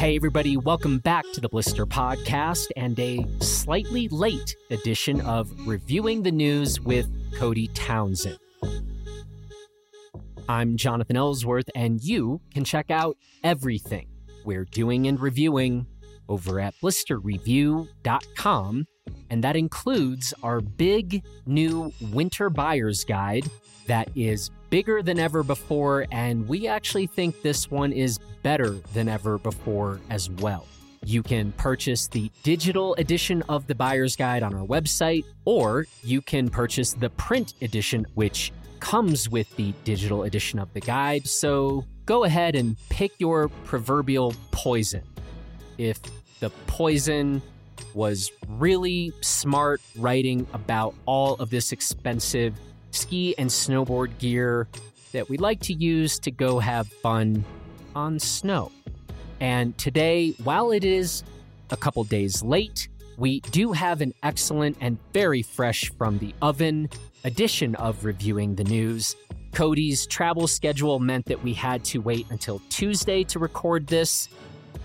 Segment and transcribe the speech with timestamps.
[0.00, 6.22] Hey, everybody, welcome back to the Blister Podcast and a slightly late edition of Reviewing
[6.22, 8.38] the News with Cody Townsend.
[10.48, 14.08] I'm Jonathan Ellsworth, and you can check out everything
[14.46, 15.84] we're doing and reviewing
[16.30, 18.86] over at blisterreview.com,
[19.28, 23.50] and that includes our big new winter buyer's guide
[23.90, 29.08] that is bigger than ever before, and we actually think this one is better than
[29.08, 30.64] ever before as well.
[31.04, 36.22] You can purchase the digital edition of the buyer's guide on our website, or you
[36.22, 41.26] can purchase the print edition, which comes with the digital edition of the guide.
[41.26, 45.02] So go ahead and pick your proverbial poison.
[45.78, 45.98] If
[46.38, 47.42] the poison
[47.92, 52.54] was really smart writing about all of this expensive
[52.90, 54.68] ski and snowboard gear
[55.12, 57.44] that we like to use to go have fun
[57.94, 58.70] on snow.
[59.40, 61.24] And today, while it is
[61.70, 66.88] a couple days late, we do have an excellent and very fresh from the oven
[67.24, 69.16] edition of Reviewing the News.
[69.52, 74.28] Cody's travel schedule meant that we had to wait until Tuesday to record this,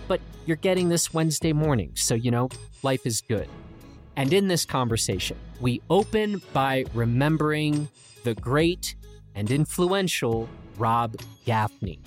[0.08, 2.50] but you're getting this Wednesday morning, so you know,
[2.84, 3.48] life is good.
[4.16, 7.90] And in this conversation, we open by remembering
[8.24, 8.96] the great
[9.36, 12.00] and influential Rob Gaffney.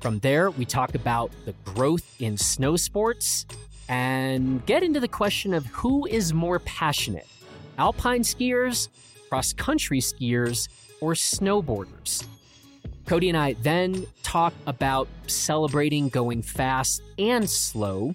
[0.00, 3.46] From there, we talk about the growth in snow sports
[3.88, 7.26] and get into the question of who is more passionate
[7.76, 8.88] alpine skiers,
[9.28, 10.68] cross country skiers,
[11.00, 12.24] or snowboarders.
[13.06, 18.14] Cody and I then talk about celebrating going fast and slow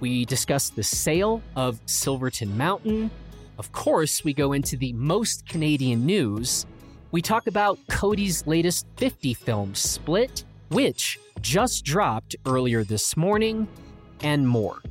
[0.00, 3.10] we discuss the sale of Silverton Mountain.
[3.58, 6.66] Of course, we go into the most Canadian news.
[7.10, 13.68] We talk about Cody's latest 50 film, Split, which just dropped earlier this morning,
[14.22, 14.82] and more.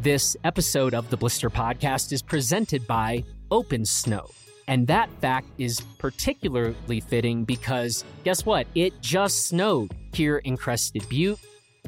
[0.00, 4.30] This episode of the Blister Podcast is presented by Open Snow.
[4.68, 8.66] And that fact is particularly fitting because guess what?
[8.74, 11.38] It just snowed here in Crested Butte.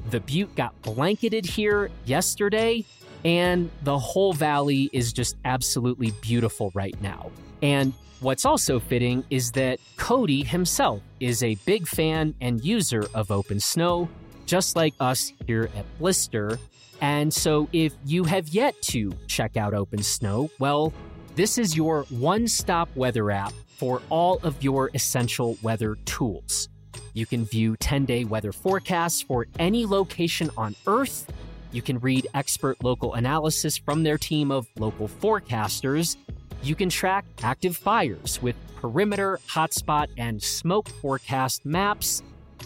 [0.09, 2.85] The butte got blanketed here yesterday,
[3.25, 7.31] and the whole valley is just absolutely beautiful right now.
[7.63, 13.31] And what's also fitting is that Cody himself is a big fan and user of
[13.31, 14.09] Open Snow,
[14.47, 16.59] just like us here at Blister.
[17.01, 20.93] And so if you have yet to check out Open Snow, well,
[21.37, 26.69] this is your one stop weather app for all of your essential weather tools.
[27.13, 31.31] You can view 10 day weather forecasts for any location on Earth.
[31.73, 36.17] You can read expert local analysis from their team of local forecasters.
[36.63, 42.23] You can track active fires with perimeter, hotspot, and smoke forecast maps.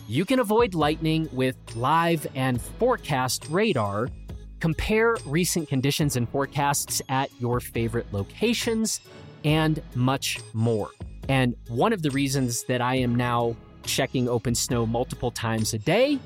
[0.08, 4.08] You can avoid lightning with live and forecast radar.
[4.60, 9.00] Compare recent conditions and forecasts at your favorite locations,
[9.44, 10.90] and much more.
[11.28, 15.78] And one of the reasons that I am now checking open snow multiple times a
[15.78, 16.18] day?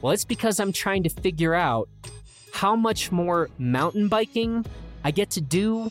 [0.00, 1.88] Well, it's because I'm trying to figure out
[2.52, 4.64] how much more mountain biking
[5.04, 5.90] I get to do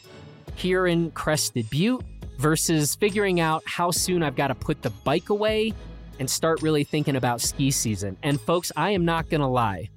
[0.55, 2.03] here in Crested Butte
[2.37, 5.73] versus figuring out how soon I've got to put the bike away
[6.19, 8.17] and start really thinking about ski season.
[8.21, 9.89] And folks, I am not going to lie.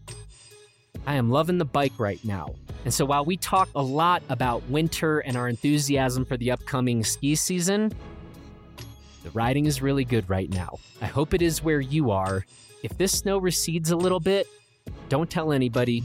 [1.06, 2.54] I am loving the bike right now.
[2.84, 7.03] And so while we talk a lot about winter and our enthusiasm for the upcoming
[7.03, 7.93] ski season,
[9.24, 10.78] the riding is really good right now.
[11.00, 12.44] I hope it is where you are.
[12.82, 14.46] If this snow recedes a little bit,
[15.08, 16.04] don't tell anybody.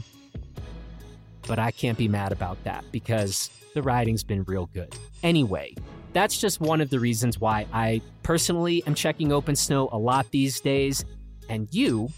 [1.46, 4.96] But I can't be mad about that because the riding's been real good.
[5.22, 5.74] Anyway,
[6.14, 10.30] that's just one of the reasons why I personally am checking Open Snow a lot
[10.30, 11.04] these days.
[11.50, 12.08] And you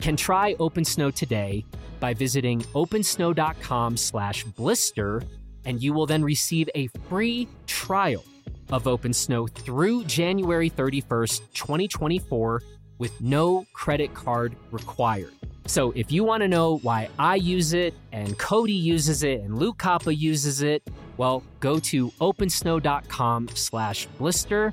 [0.00, 1.64] can try Open Snow today
[1.98, 5.22] by visiting opensnow.com slash blister,
[5.64, 8.22] and you will then receive a free trial
[8.70, 12.62] of Open Snow through January 31st, 2024,
[12.98, 15.32] with no credit card required.
[15.66, 19.58] So if you want to know why I use it and Cody uses it and
[19.58, 20.82] Luke Koppa uses it,
[21.16, 24.72] well, go to opensnow.com slash blister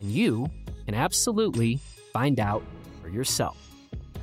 [0.00, 0.50] and you
[0.86, 1.78] can absolutely
[2.12, 2.62] find out
[3.02, 3.56] for yourself.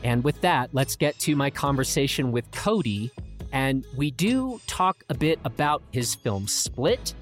[0.04, 3.12] And with that, let's get to my conversation with Cody.
[3.52, 7.14] And we do talk a bit about his film Split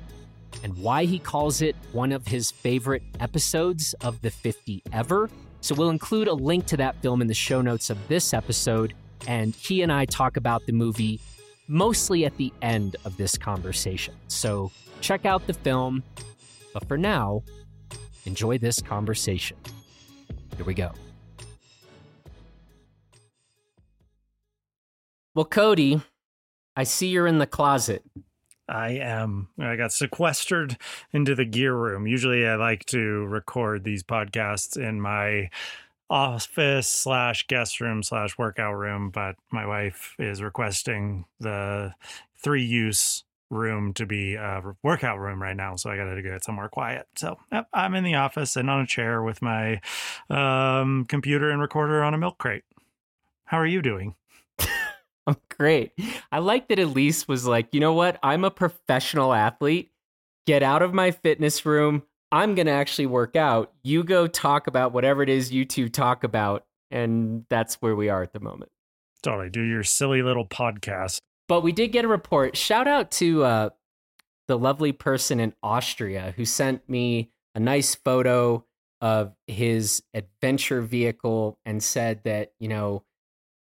[0.63, 5.29] and why he calls it one of his favorite episodes of the 50 ever.
[5.61, 8.93] So we'll include a link to that film in the show notes of this episode,
[9.27, 11.19] and he and I talk about the movie
[11.67, 14.15] mostly at the end of this conversation.
[14.27, 16.03] So check out the film,
[16.73, 17.43] but for now,
[18.25, 19.57] enjoy this conversation.
[20.55, 20.91] Here we go.
[25.35, 26.01] Well, Cody,
[26.75, 28.03] I see you're in the closet.
[28.69, 29.49] I am.
[29.59, 30.77] I got sequestered
[31.11, 32.07] into the gear room.
[32.07, 35.49] Usually, I like to record these podcasts in my
[36.09, 41.93] office slash guest room slash workout room, but my wife is requesting the
[42.37, 45.75] three use room to be a workout room right now.
[45.75, 47.07] So I got to go somewhere quiet.
[47.15, 49.81] So yep, I'm in the office and on a chair with my
[50.29, 52.63] um, computer and recorder on a milk crate.
[53.45, 54.15] How are you doing?
[55.29, 55.91] I'm great.
[56.31, 58.17] I like that Elise was like, you know what?
[58.23, 59.91] I'm a professional athlete.
[60.47, 62.01] Get out of my fitness room.
[62.31, 63.71] I'm going to actually work out.
[63.83, 66.65] You go talk about whatever it is you two talk about.
[66.89, 68.71] And that's where we are at the moment.
[69.21, 69.51] Totally.
[69.51, 71.19] Do your silly little podcast.
[71.47, 72.57] But we did get a report.
[72.57, 73.69] Shout out to uh,
[74.47, 78.65] the lovely person in Austria who sent me a nice photo
[79.01, 83.03] of his adventure vehicle and said that, you know,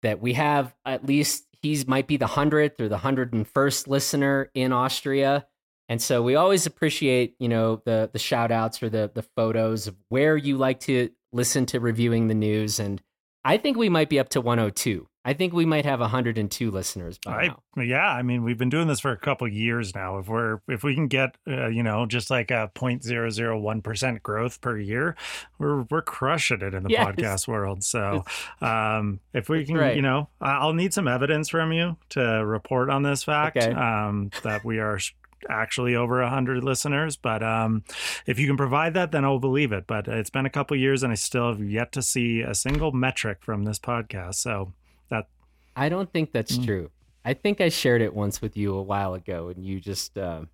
[0.06, 4.72] that we have at least he's might be the 100th or the 101st listener in
[4.72, 5.48] Austria.
[5.90, 9.88] And so we always appreciate, you know, the the shout outs or the the photos
[9.88, 12.80] of where you like to listen to reviewing the news.
[12.80, 13.02] And
[13.44, 15.08] I think we might be up to 102.
[15.28, 17.84] I think we might have 102 listeners by I, now.
[17.84, 20.20] Yeah, I mean, we've been doing this for a couple years now.
[20.20, 24.62] If we're if we can get uh, you know just like a 0.001 percent growth
[24.62, 25.16] per year,
[25.58, 27.08] we're we're crushing it in the Yes.
[27.08, 27.84] podcast world.
[27.84, 28.24] So,
[28.62, 29.96] um, if we can, right.
[29.96, 33.74] you know, I'll need some evidence from you to report on this fact Okay.
[33.74, 35.00] um, that we are.
[35.48, 37.84] Actually, over a hundred listeners, but um,
[38.26, 39.86] if you can provide that, then I'll believe it.
[39.86, 42.92] But it's been a couple years, and I still have yet to see a single
[42.92, 44.36] metric from this podcast.
[44.36, 44.74] So
[45.10, 45.28] that
[45.76, 46.66] I don't think that's Mm.
[46.66, 46.92] true.
[47.24, 50.46] I think I shared it once with you a while ago, and you just uh,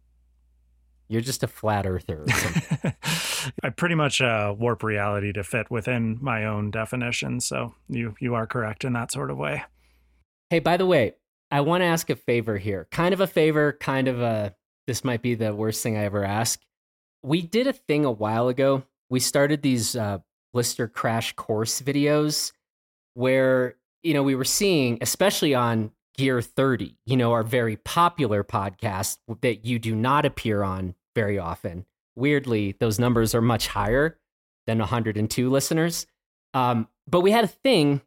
[1.09, 2.23] you're just a flat earther.
[2.23, 2.93] Or something.
[3.63, 7.39] I pretty much uh, warp reality to fit within my own definition.
[7.41, 9.63] So you you are correct in that sort of way.
[10.49, 11.13] hey, by the way,
[11.49, 12.87] I want to ask a favor here.
[12.91, 14.55] Kind of a favor, kind of a.
[14.87, 16.59] This might be the worst thing I ever ask.
[17.23, 18.83] We did a thing a while ago.
[19.09, 20.19] We started these uh,
[20.53, 22.51] blister crash course videos
[23.13, 28.43] where you know we were seeing, especially on Gear 30, you know, our very popular
[28.43, 31.85] podcast that you do not appear on very often.
[32.15, 34.17] Weirdly, those numbers are much higher
[34.67, 36.05] than 102 listeners.
[36.53, 38.01] Um, but we had a thing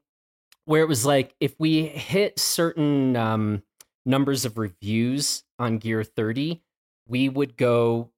[0.67, 3.63] where it was like if we hit certain um,
[4.05, 6.63] numbers of reviews on Gear 30,
[7.09, 8.11] we would go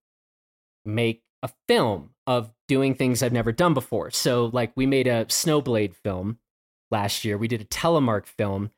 [0.84, 4.10] make a film of doing things I've never done before.
[4.10, 6.38] So, like, we made a Snowblade film
[6.90, 8.70] last year, we did a Telemark film.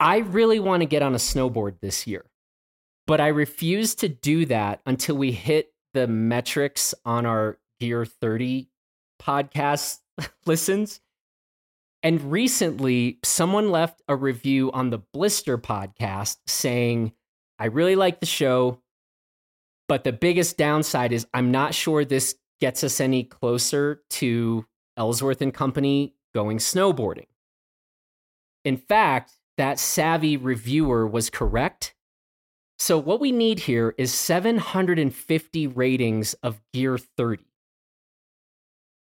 [0.00, 2.24] I really want to get on a snowboard this year,
[3.06, 8.68] but I refuse to do that until we hit the metrics on our Gear 30
[9.22, 9.98] podcast
[10.46, 11.00] listens.
[12.02, 17.12] And recently, someone left a review on the Blister podcast saying,
[17.58, 18.82] I really like the show,
[19.88, 24.66] but the biggest downside is I'm not sure this gets us any closer to
[24.96, 27.26] Ellsworth and Company going snowboarding.
[28.64, 31.94] In fact, that savvy reviewer was correct.
[32.78, 37.44] So, what we need here is 750 ratings of Gear 30.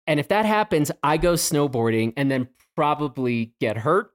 [0.08, 4.12] And if that happens, I go snowboarding and then probably get hurt.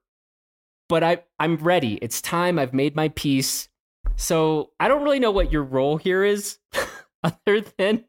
[0.88, 1.95] But I, I'm ready.
[2.02, 2.59] It's time.
[2.59, 3.69] I've made my peace.
[4.16, 6.59] So I don't really know what your role here is,
[7.25, 8.04] other than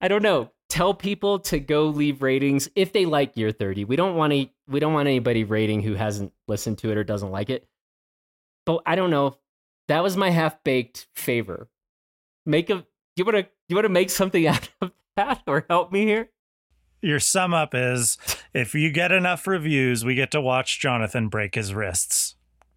[0.00, 0.50] I don't know.
[0.70, 3.84] Tell people to go leave ratings if they like Gear 30.
[3.84, 4.46] We don't want to.
[4.68, 7.66] We don't want anybody rating who hasn't listened to it or doesn't like it.
[8.64, 9.36] But I don't know.
[9.88, 11.68] That was my half baked favor.
[12.46, 12.86] Make a.
[13.16, 13.48] You want to?
[13.68, 16.30] You want to make something out of that or help me here?
[17.02, 18.16] Your sum up is
[18.54, 22.29] if you get enough reviews, we get to watch Jonathan break his wrists.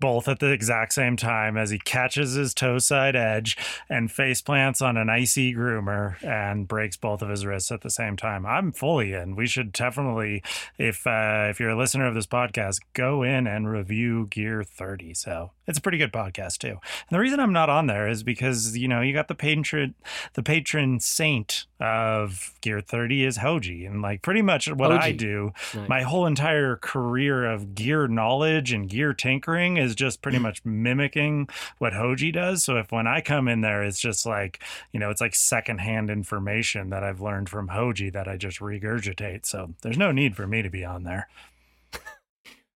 [0.03, 3.55] Both at the exact same time as he catches his toe side edge
[3.89, 7.89] and face plants on an icy groomer and breaks both of his wrists at the
[7.89, 8.45] same time.
[8.45, 9.37] I'm fully in.
[9.37, 10.43] We should definitely,
[10.77, 15.13] if uh, if you're a listener of this podcast, go in and review Gear 30.
[15.13, 16.71] So it's a pretty good podcast too.
[16.71, 19.95] And the reason I'm not on there is because you know you got the patron,
[20.33, 25.53] the patron saint of Gear 30 is Hoji, and like pretty much what I do
[25.73, 25.87] Nice.
[25.87, 31.47] my whole entire career of gear knowledge and gear tinkering is just pretty much mimicking
[31.77, 32.63] what Hoji does.
[32.63, 36.09] So if when I come in there, it's just like, you know, it's like secondhand
[36.09, 39.45] information that I've learned from Hoji that I just regurgitate.
[39.45, 41.27] So there's no need for me to be on there.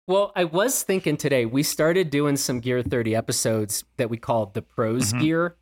[0.05, 4.53] Well, I was thinking today, we started doing some Gear 30 episodes that we called
[4.53, 5.21] the Pros Mhm.
[5.21, 5.55] Gear.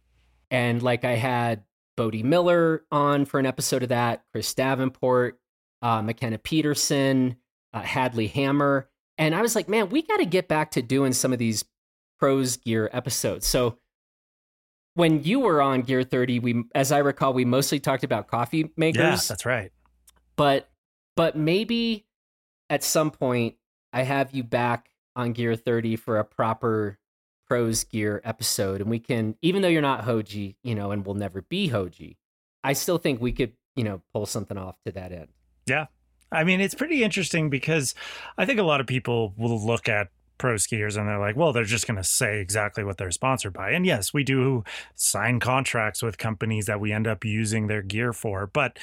[0.49, 1.63] And like I had
[1.95, 5.39] Bode Miller on for an episode of that, Chris Davenport,
[5.83, 7.35] uh, McKenna Peterson,
[7.73, 8.89] uh, Hadley Hammer.
[9.21, 11.63] And I was like, man, we got to get back to doing some of these
[12.17, 13.45] pros gear episodes.
[13.45, 13.77] So
[14.95, 18.71] when you were on Gear 30, we as I recall, we mostly talked about coffee
[18.75, 18.99] makers.
[18.99, 19.71] Yeah, that's right.
[20.35, 20.71] But
[21.15, 22.07] but maybe
[22.67, 23.57] at some point
[23.93, 26.97] I have you back on Gear 30 for a proper
[27.47, 31.13] pros gear episode and we can even though you're not Hoji, you know, and will
[31.13, 32.15] never be Hoji,
[32.63, 35.27] I still think we could, you know, pull something off to that end.
[35.67, 35.85] Yeah.
[36.31, 37.93] I mean, it's pretty interesting because
[38.37, 40.07] I think a lot of people will look at
[40.37, 43.53] pro skiers and they're like, well, they're just going to say exactly what they're sponsored
[43.53, 43.71] by.
[43.71, 44.63] And yes, we do
[44.95, 48.47] sign contracts with companies that we end up using their gear for.
[48.47, 48.79] But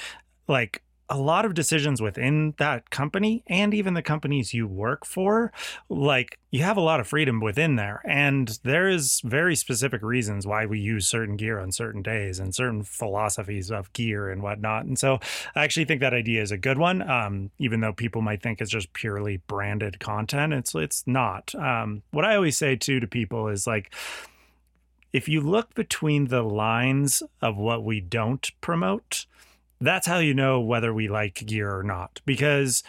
[0.47, 5.51] like a lot of decisions within that company and even the companies you work for
[5.89, 8.03] like you have a lot of freedom within there.
[8.07, 12.55] And there is very specific reasons why we use certain gear on certain days and
[12.55, 14.85] certain philosophies of gear and whatnot.
[14.85, 15.19] And so
[15.55, 18.61] i actually think that idea is a good one um, even though people might think
[18.61, 20.53] it's just purely branded content.
[20.53, 21.55] It's it's not.
[21.55, 23.93] Um, what i always say too to people is like
[25.13, 29.27] if you look between the lines of what we don't promote
[29.81, 32.21] that's how you know whether we like gear or not.
[32.25, 32.83] Because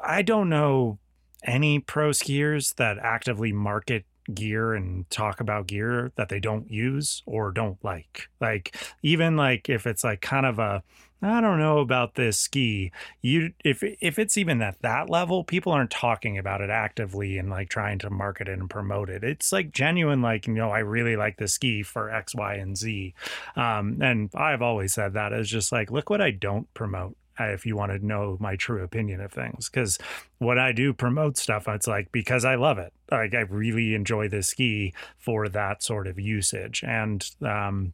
[0.00, 0.98] I don't know
[1.44, 4.04] any pro skiers that actively market
[4.34, 8.28] gear and talk about gear that they don't use or don't like.
[8.40, 10.82] Like even like if it's like kind of a
[11.20, 12.92] I don't know about this ski.
[13.20, 17.50] You if if it's even at that level, people aren't talking about it actively and
[17.50, 19.24] like trying to market it and promote it.
[19.24, 22.76] It's like genuine, like you know, I really like the ski for X, Y, and
[22.76, 23.14] Z.
[23.56, 27.44] Um, and I've always said that as just like, look what I don't promote uh,
[27.44, 29.98] if you want to know my true opinion of things because
[30.38, 34.28] when i do promote stuff it's like because i love it like i really enjoy
[34.28, 37.92] the ski for that sort of usage and um,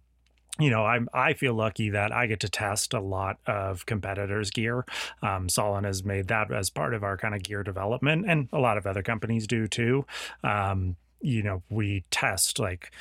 [0.59, 4.51] you know, I'm I feel lucky that I get to test a lot of competitors'
[4.51, 4.85] gear.
[5.23, 8.59] Um, Salomon has made that as part of our kind of gear development, and a
[8.59, 10.07] lot of other companies do too.
[10.45, 12.93] Um, you know, we test like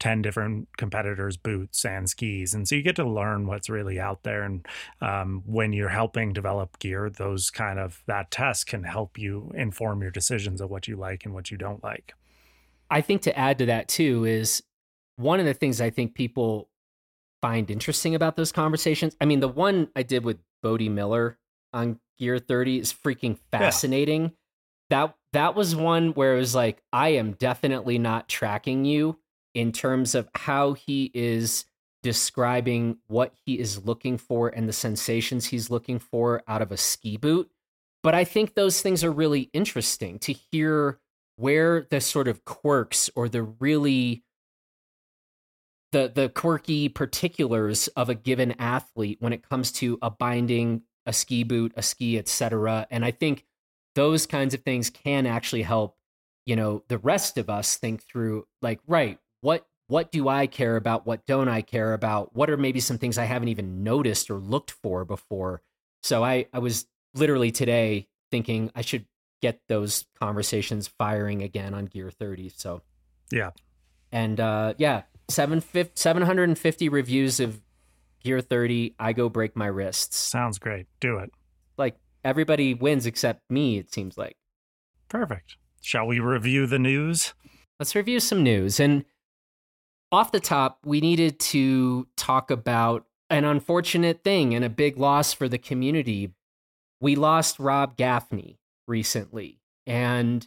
[0.00, 4.22] 10 different competitors boots and skis and so you get to learn what's really out
[4.22, 4.66] there and
[5.02, 10.00] um, when you're helping develop gear those kind of that test can help you inform
[10.00, 12.14] your decisions of what you like and what you don't like
[12.90, 14.62] i think to add to that too is
[15.16, 16.69] one of the things i think people
[17.40, 19.16] find interesting about those conversations.
[19.20, 21.38] I mean, the one I did with Bode Miller
[21.72, 24.22] on Gear 30 is freaking fascinating.
[24.22, 24.28] Yeah.
[24.90, 29.18] That that was one where it was like, I am definitely not tracking you
[29.54, 31.64] in terms of how he is
[32.02, 36.76] describing what he is looking for and the sensations he's looking for out of a
[36.76, 37.50] ski boot.
[38.02, 40.98] But I think those things are really interesting to hear
[41.36, 44.24] where the sort of quirks or the really
[45.92, 51.12] the the quirky particulars of a given athlete when it comes to a binding, a
[51.12, 52.86] ski boot, a ski, etc.
[52.90, 53.44] And I think
[53.94, 55.96] those kinds of things can actually help,
[56.46, 60.76] you know, the rest of us think through like, right, what what do I care
[60.76, 61.06] about?
[61.06, 62.34] What don't I care about?
[62.34, 65.62] What are maybe some things I haven't even noticed or looked for before?
[66.02, 69.06] So I I was literally today thinking I should
[69.42, 72.50] get those conversations firing again on Gear 30.
[72.50, 72.82] So
[73.32, 73.50] yeah.
[74.12, 77.60] And uh yeah, 750 reviews of
[78.22, 78.94] Gear 30.
[78.98, 80.16] I go break my wrists.
[80.16, 80.86] Sounds great.
[81.00, 81.30] Do it.
[81.78, 84.36] Like everybody wins except me, it seems like.
[85.08, 85.56] Perfect.
[85.82, 87.34] Shall we review the news?
[87.78, 88.78] Let's review some news.
[88.78, 89.04] And
[90.12, 95.32] off the top, we needed to talk about an unfortunate thing and a big loss
[95.32, 96.34] for the community.
[97.00, 99.60] We lost Rob Gaffney recently.
[99.86, 100.46] And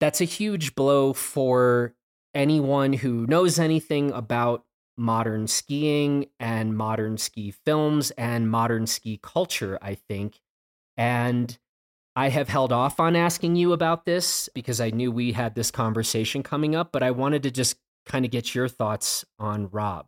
[0.00, 1.94] that's a huge blow for
[2.38, 4.64] anyone who knows anything about
[4.96, 10.40] modern skiing and modern ski films and modern ski culture, I think.
[10.96, 11.58] And
[12.14, 15.72] I have held off on asking you about this because I knew we had this
[15.72, 17.76] conversation coming up, but I wanted to just
[18.06, 20.06] kind of get your thoughts on Rob.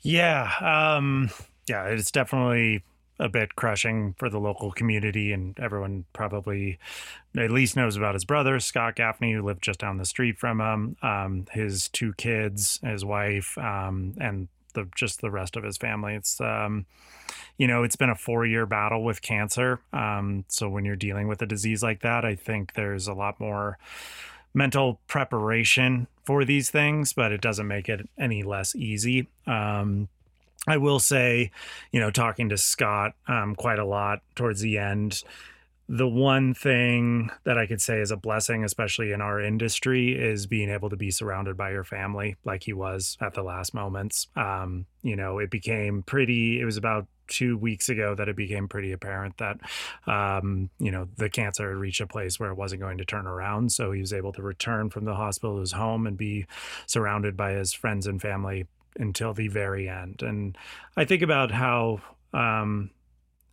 [0.00, 0.50] Yeah.
[0.60, 1.30] Um,
[1.68, 2.84] yeah, it's definitely
[3.22, 6.78] a bit crushing for the local community, and everyone probably
[7.36, 10.60] at least knows about his brother Scott Gaffney, who lived just down the street from
[10.60, 15.76] him, um, his two kids, his wife, um, and the just the rest of his
[15.76, 16.14] family.
[16.14, 16.86] It's um,
[17.58, 19.80] you know, it's been a four year battle with cancer.
[19.92, 23.38] Um, so when you're dealing with a disease like that, I think there's a lot
[23.38, 23.78] more
[24.54, 29.28] mental preparation for these things, but it doesn't make it any less easy.
[29.46, 30.08] Um,
[30.66, 31.50] I will say,
[31.90, 35.22] you know, talking to Scott um, quite a lot towards the end,
[35.88, 40.46] the one thing that I could say is a blessing, especially in our industry, is
[40.46, 44.28] being able to be surrounded by your family like he was at the last moments.
[44.36, 48.68] Um, you know, it became pretty, it was about two weeks ago that it became
[48.68, 49.58] pretty apparent that,
[50.06, 53.26] um, you know, the cancer had reached a place where it wasn't going to turn
[53.26, 53.72] around.
[53.72, 56.46] So he was able to return from the hospital to his home and be
[56.86, 60.22] surrounded by his friends and family until the very end.
[60.22, 60.56] And
[60.96, 62.00] I think about how,
[62.32, 62.90] um,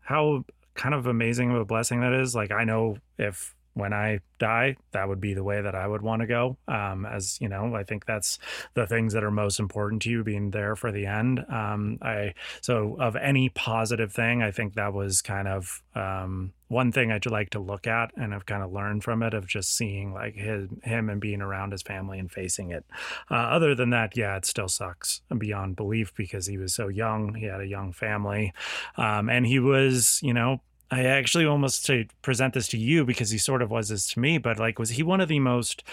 [0.01, 2.35] how kind of amazing of a blessing that is.
[2.35, 6.01] Like, I know if when I die, that would be the way that I would
[6.01, 6.57] want to go.
[6.67, 8.39] Um, as you know, I think that's
[8.73, 11.43] the things that are most important to you, being there for the end.
[11.49, 16.91] Um, I so of any positive thing, I think that was kind of um, one
[16.91, 19.75] thing I'd like to look at, and I've kind of learned from it of just
[19.75, 22.85] seeing like his, him and being around his family and facing it.
[23.29, 27.33] Uh, other than that, yeah, it still sucks beyond belief because he was so young.
[27.33, 28.53] He had a young family,
[28.97, 33.29] um, and he was, you know, I actually almost to present this to you because
[33.29, 35.83] he sort of was this to me, but like, was he one of the most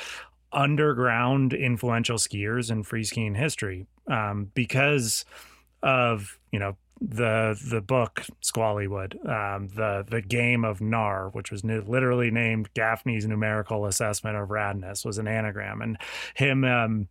[0.53, 3.87] underground influential skiers in free skiing history?
[4.09, 5.25] Um, because
[5.83, 11.63] of, you know, the the book Squallywood, um, the the game of GNAR, which was
[11.63, 15.99] literally named Gaffney's numerical assessment of radness, was an anagram, and
[16.35, 17.09] him um,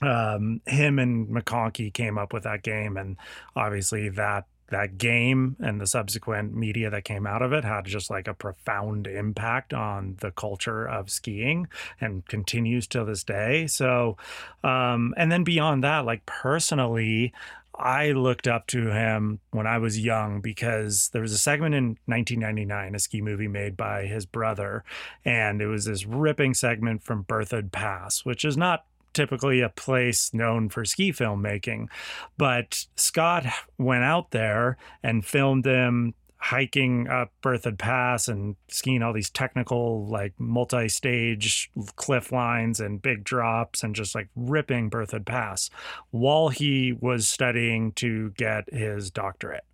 [0.00, 3.16] um, him and McConkey came up with that game, and
[3.54, 8.10] obviously that that game and the subsequent media that came out of it had just
[8.10, 11.68] like a profound impact on the culture of skiing
[12.00, 13.66] and continues to this day.
[13.66, 14.16] So,
[14.62, 17.32] um, and then beyond that, like personally,
[17.78, 21.96] I looked up to him when I was young because there was a segment in
[22.06, 24.82] 1999, a ski movie made by his brother,
[25.24, 28.84] and it was this ripping segment from Berthoud Pass, which is not
[29.18, 31.88] typically a place known for ski filmmaking.
[32.36, 33.46] But Scott
[33.76, 40.06] went out there and filmed them hiking up Berthoud Pass and skiing all these technical,
[40.06, 45.68] like multi stage cliff lines and big drops and just like ripping Berthoud Pass
[46.12, 49.64] while he was studying to get his doctorate.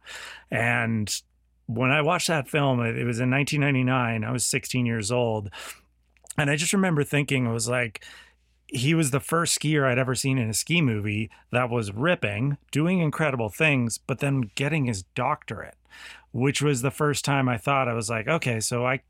[0.51, 1.15] And
[1.67, 4.25] when I watched that film, it was in 1999.
[4.25, 5.51] I was 16 years old.
[6.39, 8.03] And I just remember thinking, it was like,
[8.67, 12.59] he was the first skier I'd ever seen in a ski movie that was ripping,
[12.71, 15.77] doing incredible things, but then getting his doctorate,
[16.33, 19.01] which was the first time I thought I was like, okay, so I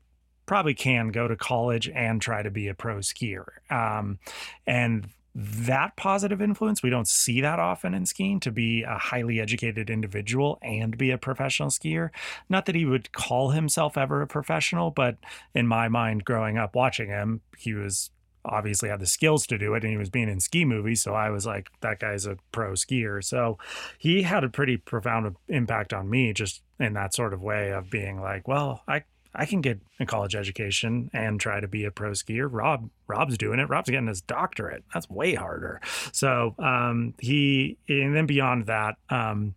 [0.45, 3.45] probably can go to college and try to be a pro skier.
[3.71, 4.19] Um,
[4.67, 9.41] and that positive influence, we don't see that often in skiing to be a highly
[9.41, 12.09] educated individual and be a professional skier.
[12.47, 15.17] Not that he would call himself ever a professional, but
[15.53, 18.11] in my mind, growing up watching him, he was
[18.45, 21.13] obviously had the skills to do it and he was being in ski movies so
[21.13, 23.57] i was like that guy's a pro skier so
[23.97, 27.89] he had a pretty profound impact on me just in that sort of way of
[27.89, 29.03] being like well i
[29.37, 32.47] I can get a college education and try to be a pro skier.
[32.49, 33.69] Rob, Rob's doing it.
[33.69, 34.83] Rob's getting his doctorate.
[34.93, 35.81] That's way harder.
[36.11, 39.55] So um, he, and then beyond that, um,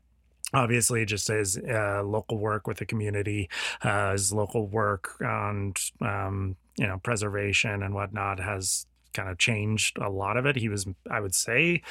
[0.53, 3.49] obviously just his uh, local work with the community,
[3.83, 9.99] uh, his local work on um, you know preservation and whatnot has kind of changed
[9.99, 10.55] a lot of it.
[10.57, 11.83] He was, I would say,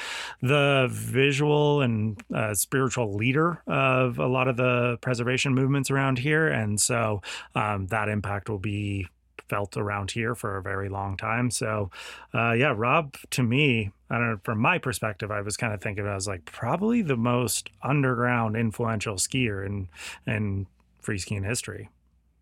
[0.41, 6.47] the visual and uh, spiritual leader of a lot of the preservation movements around here,
[6.47, 7.21] and so
[7.55, 9.07] um, that impact will be
[9.49, 11.49] felt around here for a very long time.
[11.51, 11.89] So,
[12.33, 15.81] uh, yeah, Rob, to me, I don't know, from my perspective, I was kind of
[15.81, 19.89] thinking I was like probably the most underground influential skier in
[20.25, 20.67] in
[21.01, 21.89] free skiing history.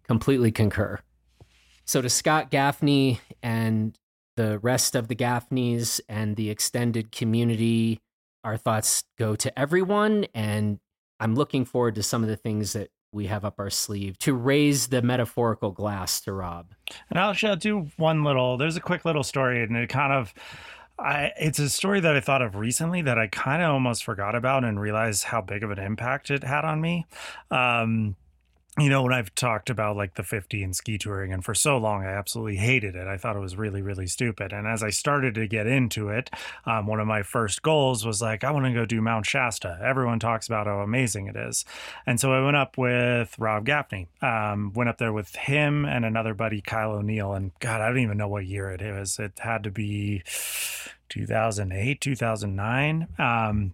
[0.08, 0.99] Completely concur.
[1.86, 3.98] So to Scott Gaffney and
[4.36, 8.02] the rest of the Gaffneys and the extended community,
[8.43, 10.26] our thoughts go to everyone.
[10.34, 10.80] And
[11.19, 14.34] I'm looking forward to some of the things that we have up our sleeve to
[14.34, 16.74] raise the metaphorical glass to Rob.
[17.10, 20.34] And I'll, I'll do one little, there's a quick little story, and it kind of,
[21.00, 24.36] I, it's a story that I thought of recently that I kind of almost forgot
[24.36, 27.06] about and realized how big of an impact it had on me.
[27.52, 28.17] Um,
[28.77, 31.77] you know, when I've talked about like the 50 and ski touring, and for so
[31.77, 33.07] long I absolutely hated it.
[33.07, 34.51] I thought it was really, really stupid.
[34.51, 36.29] And as I started to get into it,
[36.65, 39.79] um, one of my first goals was like, I want to go do Mount Shasta.
[39.81, 41.63] Everyone talks about how amazing it is.
[42.05, 46.03] And so I went up with Rob Gaffney, um, went up there with him and
[46.03, 47.33] another buddy, Kyle O'Neill.
[47.33, 49.19] And God, I don't even know what year it was.
[49.19, 50.21] It had to be
[51.07, 53.07] 2008, 2009.
[53.17, 53.73] Um,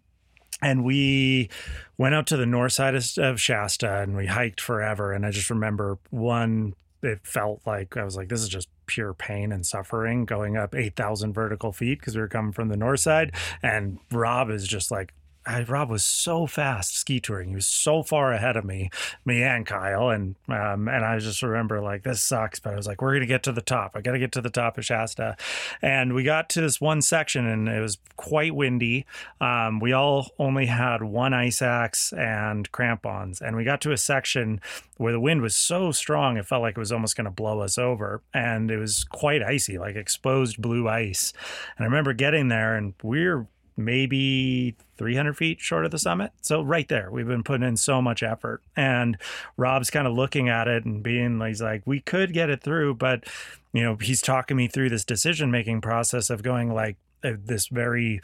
[0.61, 1.49] and we
[1.97, 5.11] went out to the north side of, Shasta and we hiked forever.
[5.11, 9.13] And I just remember one, it felt like I was like, this is just pure
[9.13, 12.99] pain and suffering going up 8,000 vertical feet because we were coming from the north
[12.99, 13.33] side.
[13.63, 15.13] And Rob is just like
[15.45, 17.49] I, Rob was so fast ski touring.
[17.49, 18.89] He was so far ahead of me,
[19.25, 20.09] me and Kyle.
[20.09, 23.25] And um, and I just remember like this sucks, but I was like, we're gonna
[23.25, 23.91] get to the top.
[23.95, 25.35] I gotta get to the top of Shasta.
[25.81, 29.05] And we got to this one section, and it was quite windy.
[29.39, 33.97] Um, we all only had one ice axe and crampons, and we got to a
[33.97, 34.61] section
[34.97, 37.77] where the wind was so strong it felt like it was almost gonna blow us
[37.77, 41.33] over, and it was quite icy, like exposed blue ice.
[41.77, 46.31] And I remember getting there, and we're maybe 300 feet short of the summit.
[46.41, 48.61] So right there, we've been putting in so much effort.
[48.75, 49.17] And
[49.57, 52.61] Rob's kind of looking at it and being like, he's like, we could get it
[52.61, 53.25] through, but
[53.73, 57.67] you know, he's talking me through this decision making process of going like uh, this
[57.67, 58.21] very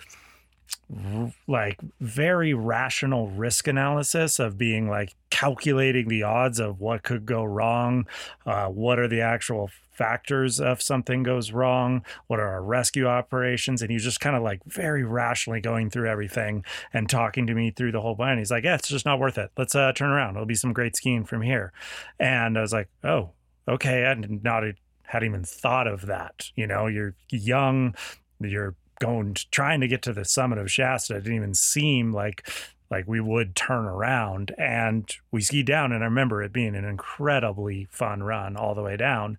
[1.48, 7.44] like very rational risk analysis of being like calculating the odds of what could go
[7.44, 8.06] wrong
[8.46, 13.82] uh, what are the actual factors if something goes wrong what are our rescue operations
[13.82, 17.72] and he's just kind of like very rationally going through everything and talking to me
[17.72, 18.38] through the whole plan.
[18.38, 19.52] He's like yeah it's just not worth it.
[19.58, 20.36] Let's uh, turn around.
[20.36, 21.74] It'll be some great skiing from here.
[22.20, 23.32] And i was like oh
[23.68, 24.06] okay.
[24.06, 24.64] I did not
[25.04, 26.52] hadn't even thought of that.
[26.56, 27.96] You know you're young
[28.40, 32.50] you're going trying to get to the summit of Shasta it didn't even seem like
[32.90, 36.86] like we would turn around and we skied down and I remember it being an
[36.86, 39.38] incredibly fun run all the way down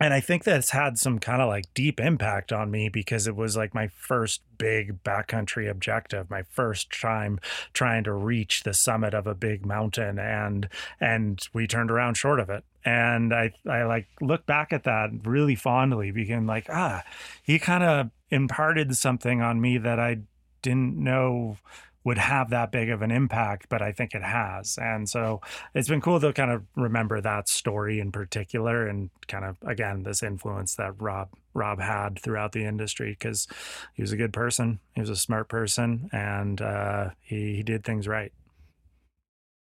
[0.00, 3.34] and I think that's had some kind of like deep impact on me because it
[3.34, 7.40] was like my first big backcountry objective, my first time
[7.72, 10.68] trying to reach the summit of a big mountain, and
[11.00, 12.64] and we turned around short of it.
[12.84, 17.02] And I I like look back at that really fondly, being like, ah,
[17.42, 20.18] he kind of imparted something on me that I
[20.62, 21.58] didn't know
[22.04, 24.78] would have that big of an impact, but I think it has.
[24.80, 25.42] And so
[25.74, 30.04] it's been cool to kind of remember that story in particular and kind of again
[30.04, 33.46] this influence that Rob Rob had throughout the industry because
[33.92, 37.84] he was a good person, he was a smart person, and uh, he he did
[37.84, 38.32] things right.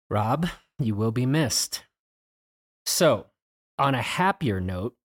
[0.10, 0.48] Rob,
[0.80, 1.84] you will be missed.
[2.86, 3.28] So,
[3.78, 4.96] on a happier note,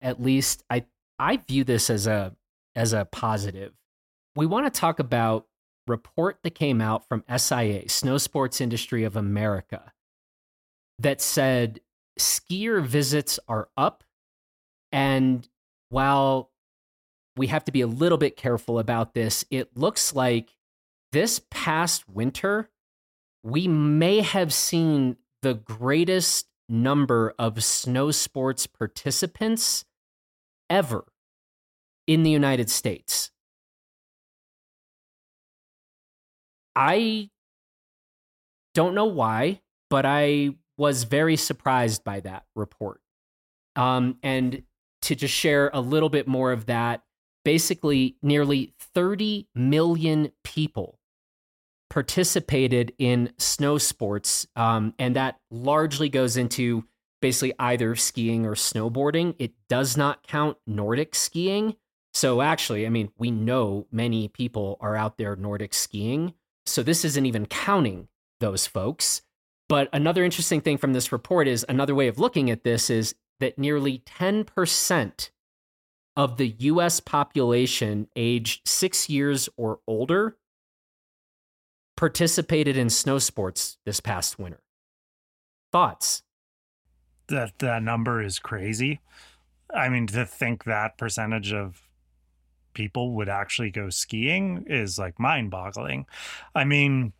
[0.00, 0.86] at least I
[1.18, 2.34] I view this as a
[2.74, 3.72] as a positive.
[4.36, 5.46] We want to talk about
[5.86, 9.92] report that came out from SIA, Snow Sports Industry of America,
[10.98, 11.80] that said
[12.18, 14.04] skier visits are up.
[14.90, 15.48] And
[15.88, 16.50] while
[17.36, 20.54] we have to be a little bit careful about this, it looks like
[21.12, 22.70] this past winter,
[23.42, 29.84] we may have seen the greatest number of snow sports participants
[30.70, 31.04] ever
[32.06, 33.30] in the United States.
[36.74, 37.30] I
[38.74, 39.60] don't know why,
[39.90, 43.00] but I was very surprised by that report.
[43.76, 44.62] Um, and
[45.02, 47.02] to just share a little bit more of that,
[47.44, 50.98] basically, nearly 30 million people
[51.90, 54.46] participated in snow sports.
[54.56, 56.84] Um, and that largely goes into
[57.20, 59.34] basically either skiing or snowboarding.
[59.38, 61.76] It does not count Nordic skiing.
[62.14, 66.34] So, actually, I mean, we know many people are out there Nordic skiing.
[66.66, 68.08] So this isn't even counting
[68.40, 69.22] those folks.
[69.68, 73.14] But another interesting thing from this report is another way of looking at this is
[73.40, 75.30] that nearly 10%
[76.16, 80.36] of the US population aged six years or older
[81.96, 84.62] participated in snow sports this past winter.
[85.70, 86.22] Thoughts?
[87.28, 89.00] That that number is crazy.
[89.74, 91.80] I mean, to think that percentage of
[92.74, 96.06] people would actually go skiing is like mind boggling.
[96.54, 97.12] I mean,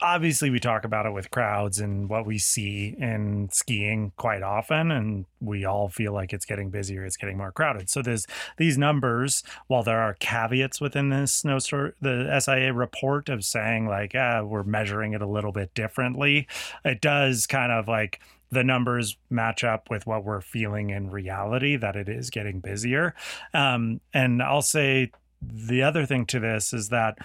[0.00, 4.90] obviously we talk about it with crowds and what we see in skiing quite often
[4.90, 8.26] and we all feel like it's getting busier it's getting more crowded so there's
[8.58, 13.86] these numbers while there are caveats within this snow store the sia report of saying
[13.86, 16.46] like ah, we're measuring it a little bit differently
[16.84, 18.20] it does kind of like
[18.52, 23.14] the numbers match up with what we're feeling in reality that it is getting busier.
[23.54, 25.10] Um, and I'll say
[25.40, 27.18] the other thing to this is that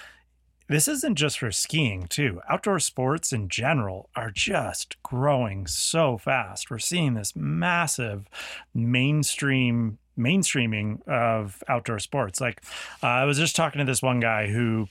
[0.70, 2.42] this isn't just for skiing too.
[2.50, 6.72] Outdoor sports in general are just growing so fast.
[6.72, 8.28] We're seeing this massive
[8.74, 12.42] mainstream mainstreaming of outdoor sports.
[12.42, 12.63] Like
[13.04, 14.88] uh, i was just talking to this one guy who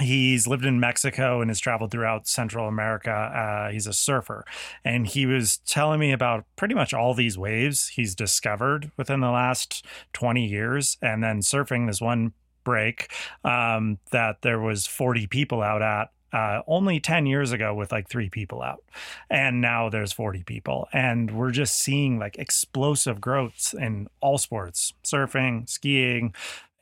[0.00, 3.10] he's lived in Mexico and has traveled throughout Central America.
[3.10, 4.44] Uh, he's a surfer,
[4.84, 9.30] and he was telling me about pretty much all these waves he's discovered within the
[9.30, 10.96] last 20 years.
[11.00, 12.32] And then surfing this one
[12.64, 13.10] break
[13.44, 16.08] um, that there was 40 people out at.
[16.32, 18.82] Uh, only 10 years ago with like three people out
[19.30, 24.94] and now there's 40 people and we're just seeing like explosive growths in all sports
[25.04, 26.34] surfing skiing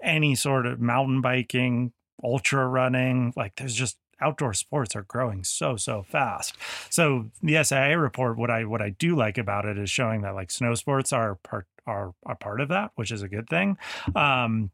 [0.02, 3.32] any sort of mountain biking ultra running.
[3.36, 6.56] Like there's just outdoor sports are growing so so fast.
[6.90, 10.34] So the SIA report, what I what I do like about it is showing that
[10.34, 13.76] like snow sports are part are a part of that, which is a good thing.
[14.14, 14.70] Um,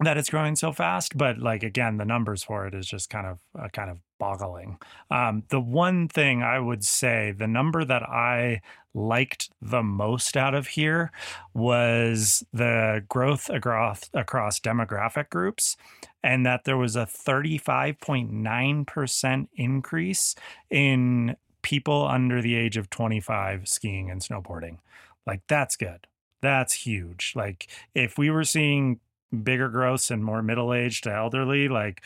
[0.00, 3.26] that it's growing so fast, but like again, the numbers for it is just kind
[3.26, 4.78] of uh, kind of boggling.
[5.10, 8.60] Um, the one thing I would say, the number that I
[8.94, 11.10] liked the most out of here
[11.54, 15.76] was the growth across across demographic groups,
[16.22, 20.36] and that there was a thirty five point nine percent increase
[20.70, 24.78] in people under the age of twenty five skiing and snowboarding.
[25.26, 26.06] Like that's good.
[26.42, 27.32] That's huge.
[27.34, 29.00] Like if we were seeing
[29.42, 32.02] bigger growths and more middle aged to elderly, like,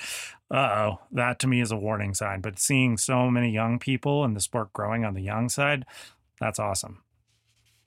[0.51, 2.41] oh, that to me is a warning sign.
[2.41, 5.85] But seeing so many young people and the sport growing on the young side,
[6.41, 7.03] that's awesome.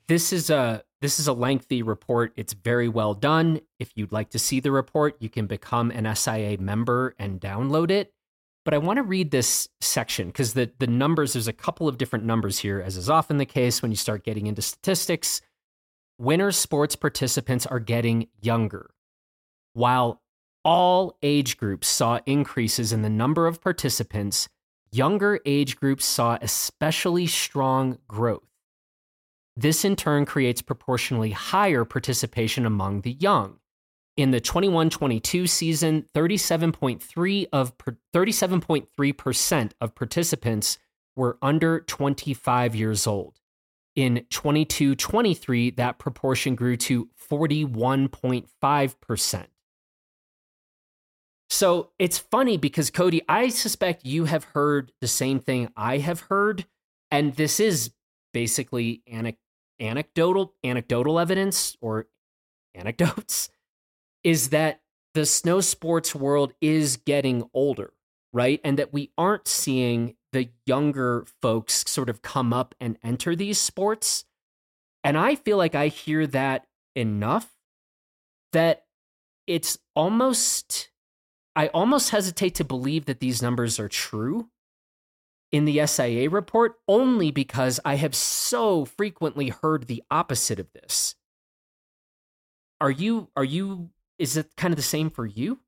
[0.07, 2.33] This is a this is a lengthy report.
[2.35, 3.61] It's very well done.
[3.79, 7.89] If you'd like to see the report, you can become an SIA member and download
[7.91, 8.11] it.
[8.65, 11.97] But I want to read this section because the, the numbers, there's a couple of
[11.97, 15.41] different numbers here, as is often the case when you start getting into statistics.
[16.17, 18.91] Winter sports participants are getting younger.
[19.79, 20.21] While
[20.65, 24.49] all age groups saw increases in the number of participants,
[24.91, 28.49] younger age groups saw especially strong growth.
[29.55, 33.59] This in turn creates proportionally higher participation among the young.
[34.17, 40.77] In the 21-22 season, 37.3 of 37.3% of participants
[41.15, 43.39] were under 25 years old.
[43.95, 49.45] In 22-23, that proportion grew to 41.5%.
[51.49, 56.21] So it's funny because Cody, I suspect you have heard the same thing I have
[56.21, 56.65] heard,
[57.09, 57.91] and this is
[58.33, 59.01] basically
[59.79, 62.07] anecdotal anecdotal evidence or
[62.75, 63.49] anecdotes
[64.23, 64.81] is that
[65.13, 67.93] the snow sports world is getting older,
[68.31, 68.61] right?
[68.63, 73.57] And that we aren't seeing the younger folks sort of come up and enter these
[73.57, 74.25] sports.
[75.03, 77.49] And I feel like I hear that enough
[78.51, 78.85] that
[79.47, 80.88] it's almost
[81.59, 84.47] I almost hesitate to believe that these numbers are true
[85.51, 91.15] in the SIA report only because I have so frequently heard the opposite of this.
[92.79, 95.59] Are you are you is it kind of the same for you?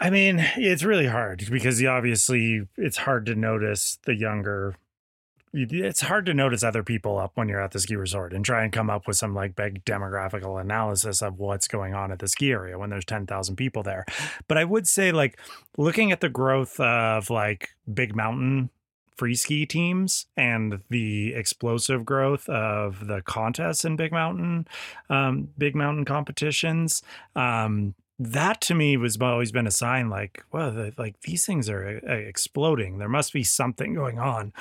[0.00, 4.76] I mean, it's really hard because obviously it's hard to notice the younger
[5.52, 8.62] it's hard to notice other people up when you're at the ski resort and try
[8.62, 12.28] and come up with some like big demographical analysis of what's going on at the
[12.28, 14.04] ski area when there's 10,000 people there.
[14.46, 15.38] But I would say like
[15.76, 18.70] looking at the growth of like big mountain
[19.16, 24.66] free ski teams and the explosive growth of the contests in big mountain
[25.10, 27.02] um, big mountain competitions
[27.36, 31.68] um, that to me was always been a sign like well the, like these things
[31.68, 34.54] are uh, exploding there must be something going on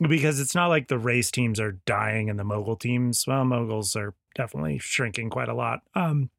[0.00, 3.26] because it's not like the race teams are dying and the mogul teams.
[3.26, 5.80] Well, moguls are definitely shrinking quite a lot.
[5.94, 6.30] Um,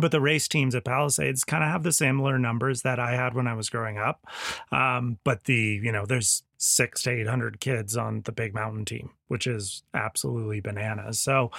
[0.00, 3.34] but the race teams at Palisades kind of have the similar numbers that I had
[3.34, 4.24] when I was growing up.
[4.70, 9.10] Um, but the, you know, there's six to 800 kids on the big mountain team,
[9.28, 11.18] which is absolutely bananas.
[11.18, 11.50] So,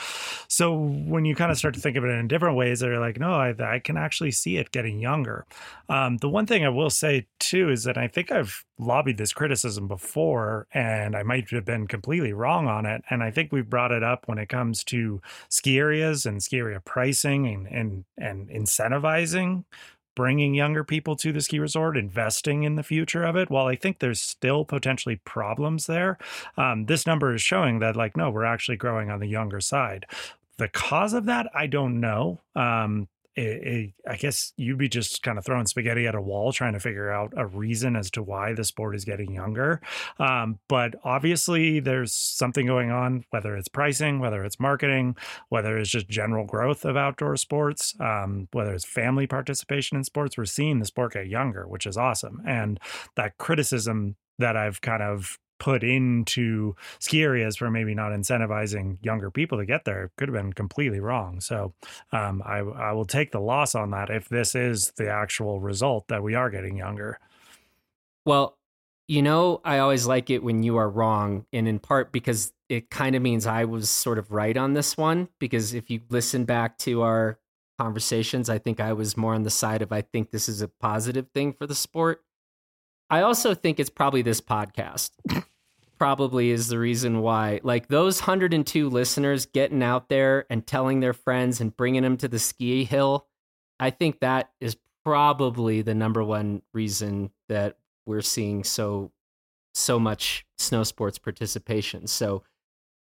[0.47, 3.19] so when you kind of start to think of it in different ways, they're like,
[3.19, 5.47] no, I, I can actually see it getting younger.
[5.89, 9.33] Um, the one thing I will say too is that I think I've lobbied this
[9.33, 13.01] criticism before and I might have been completely wrong on it.
[13.09, 16.59] And I think we've brought it up when it comes to ski areas and ski
[16.59, 19.63] area pricing and, and, and incentivizing
[20.15, 23.49] bringing younger people to the ski resort, investing in the future of it.
[23.49, 26.17] While I think there's still potentially problems there,
[26.57, 30.05] um, this number is showing that, like, no, we're actually growing on the younger side.
[30.57, 32.39] The cause of that, I don't know.
[32.55, 36.51] Um, it, it, I guess you'd be just kind of throwing spaghetti at a wall
[36.51, 39.81] trying to figure out a reason as to why the sport is getting younger.
[40.19, 45.15] Um, but obviously, there's something going on, whether it's pricing, whether it's marketing,
[45.49, 50.37] whether it's just general growth of outdoor sports, um, whether it's family participation in sports.
[50.37, 52.41] We're seeing the sport get younger, which is awesome.
[52.45, 52.79] And
[53.15, 59.29] that criticism that I've kind of put into ski areas for maybe not incentivizing younger
[59.29, 61.39] people to get there could have been completely wrong.
[61.39, 61.75] So
[62.11, 66.07] um, I, I will take the loss on that if this is the actual result
[66.07, 67.19] that we are getting younger.
[68.25, 68.57] Well,
[69.07, 72.89] you know, I always like it when you are wrong, and in part because it
[72.89, 75.27] kind of means I was sort of right on this one.
[75.37, 77.37] Because if you listen back to our
[77.77, 80.67] conversations, I think I was more on the side of I think this is a
[80.67, 82.23] positive thing for the sport.
[83.11, 85.11] I also think it's probably this podcast
[86.01, 87.59] probably is the reason why.
[87.61, 92.27] Like those 102 listeners getting out there and telling their friends and bringing them to
[92.27, 93.27] the ski hill,
[93.79, 99.11] I think that is probably the number one reason that we're seeing so
[99.75, 102.07] so much snow sports participation.
[102.07, 102.41] So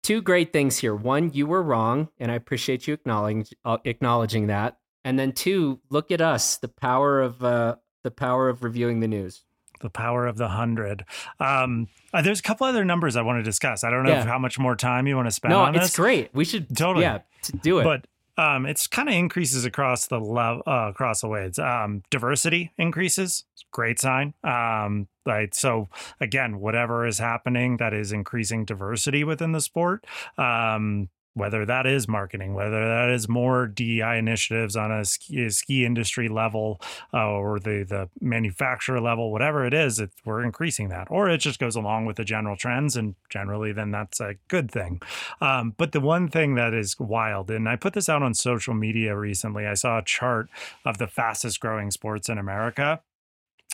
[0.01, 0.95] two great things here.
[0.95, 4.79] One, you were wrong, and I appreciate you acknowledging uh, acknowledging that.
[5.03, 9.07] And then two, look at us, the power of uh, the power of reviewing the
[9.07, 9.43] news.
[9.79, 11.05] The power of the hundred.
[11.39, 13.83] Um, uh, there's a couple other numbers I want to discuss.
[13.83, 14.25] I don't know Yeah.
[14.25, 15.95] how much more time you want to spend No, on it's this.
[15.95, 16.29] great.
[16.33, 17.05] We should Totally.
[17.05, 17.83] yeah to do it.
[17.83, 18.05] But
[18.41, 21.59] um, it's kind of increases across the level uh, across the ways.
[21.59, 24.33] Um, diversity increases, great sign.
[24.43, 25.89] Um, like so,
[26.21, 30.05] again, whatever is happening that is increasing diversity within the sport.
[30.37, 35.85] Um, whether that is marketing, whether that is more DEI initiatives on a ski, ski
[35.85, 36.79] industry level
[37.13, 41.39] uh, or the the manufacturer level, whatever it is, it, we're increasing that, or it
[41.39, 45.01] just goes along with the general trends, and generally, then that's a good thing.
[45.41, 48.73] Um, but the one thing that is wild, and I put this out on social
[48.73, 50.49] media recently, I saw a chart
[50.85, 53.01] of the fastest growing sports in America.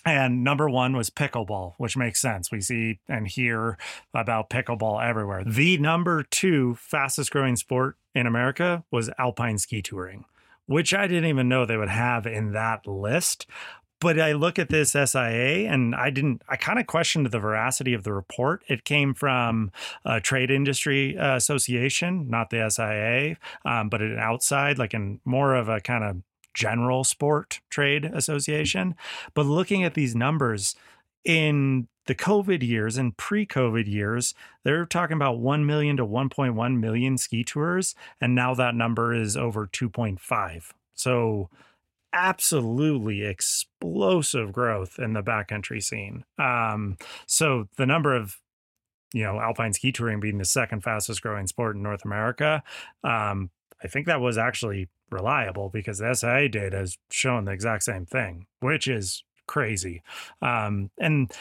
[0.06, 2.52] And number one was pickleball, which makes sense.
[2.52, 3.78] We see and hear
[4.14, 5.44] about pickleball everywhere.
[5.44, 10.26] The number two fastest growing sport in America was alpine ski touring,
[10.68, 13.48] which I didn't even know they would have in that list.
[14.00, 17.94] But I look at this SIA and I didn't, I kind of questioned the veracity
[17.94, 18.62] of the report.
[18.68, 19.72] It came from
[20.04, 25.70] a trade industry association, not the SIA, um, but an outside, like in more of
[25.70, 26.18] a kind of
[26.56, 28.96] general sport trade association.
[29.36, 30.76] But looking at these numbers
[31.24, 36.80] in the COVID years and pre COVID years, they're talking about 1 million to 1.1
[36.80, 37.96] million ski tours.
[38.20, 40.72] And now that number is over 2.5.
[40.94, 41.50] So,
[42.14, 46.24] absolutely explosive growth in the backcountry scene.
[46.40, 48.40] Um, so, the number of
[49.14, 52.62] you know, alpine ski touring being the second fastest growing sport in North America,
[53.04, 53.50] um,
[53.84, 58.06] I think that was actually reliable because the SIA data has shown the exact same
[58.06, 60.02] thing, which is crazy.
[60.42, 61.32] Um, and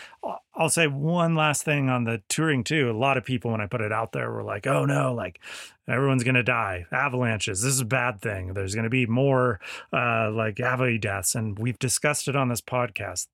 [0.55, 2.90] I'll say one last thing on the touring too.
[2.90, 5.40] A lot of people, when I put it out there, were like, "Oh no, like
[5.88, 7.62] everyone's gonna die, avalanches.
[7.62, 8.55] This is a bad thing.
[8.55, 9.61] There's gonna be more
[9.92, 13.27] uh, like avalanche deaths." And we've discussed it on this podcast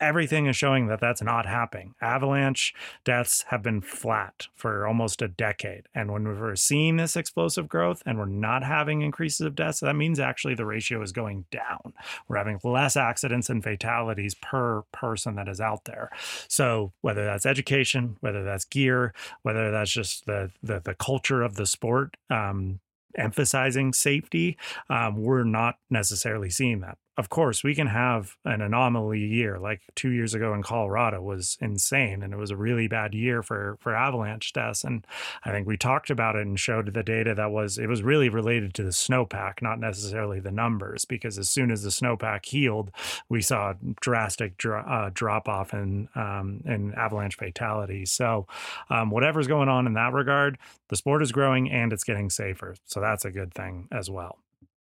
[0.00, 1.94] everything is showing that that's not happening.
[2.00, 5.88] Avalanche deaths have been flat for almost a decade.
[5.94, 9.96] And when we're seeing this explosive growth and we're not having increases of deaths, that
[9.96, 11.92] means actually the ratio is going down.
[12.28, 16.10] We're having less accidents and fatalities per person that is out there.
[16.48, 21.56] So whether that's education, whether that's gear, whether that's just the the, the culture of
[21.56, 22.80] the sport, um,
[23.16, 24.58] emphasizing safety,
[24.90, 26.98] um, we're not necessarily seeing that.
[27.18, 31.56] Of course, we can have an anomaly year, like two years ago in Colorado was
[31.62, 34.84] insane, and it was a really bad year for for avalanche deaths.
[34.84, 35.06] And
[35.42, 38.28] I think we talked about it and showed the data that was it was really
[38.28, 42.90] related to the snowpack, not necessarily the numbers, because as soon as the snowpack healed,
[43.30, 48.12] we saw a drastic dro- uh, drop off in um, in avalanche fatalities.
[48.12, 48.46] So,
[48.90, 52.74] um, whatever's going on in that regard, the sport is growing and it's getting safer.
[52.84, 54.36] So that's a good thing as well.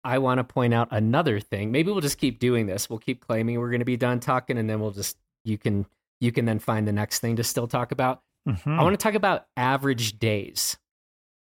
[0.04, 1.70] I want to point out another thing.
[1.70, 2.90] Maybe we'll just keep doing this.
[2.90, 5.86] We'll keep claiming we're going to be done talking, and then we'll just you can
[6.20, 8.22] you can then find the next thing to still talk about.
[8.48, 8.78] Mhm.
[8.78, 10.76] I want to talk about average days.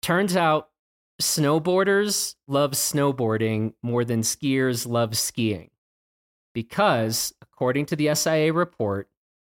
[0.02, 0.70] Turns out
[1.20, 5.70] snowboarders love snowboarding more than skiers love skiing.
[6.54, 9.08] Because, according to the SIA report,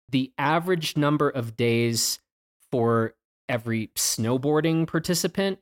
[0.08, 2.18] the average number of days
[2.70, 3.14] for
[3.48, 5.58] every snowboarding participant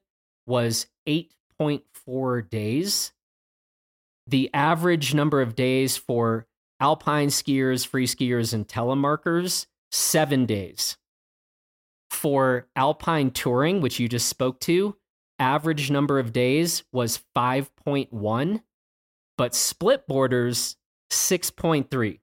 [0.47, 3.13] was 8.4 days.
[4.27, 6.47] The average number of days for
[6.81, 10.97] alpine skiers, free skiers, and telemarkers, seven days
[12.11, 14.97] for alpine touring, which you just spoke to,
[15.39, 18.63] average number of days was 5.1,
[19.37, 20.77] but split boarders
[21.11, 22.21] 6.3.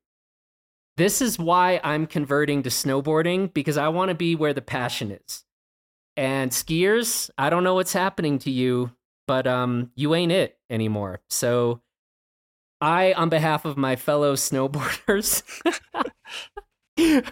[0.98, 5.12] This is why I'm converting to snowboarding because I want to be where the passion
[5.12, 5.44] is.
[6.18, 8.92] And skiers, I don't know what's happening to you,
[9.28, 11.22] but um you ain't it anymore.
[11.30, 11.82] So
[12.82, 15.44] I on behalf of my fellow snowboarders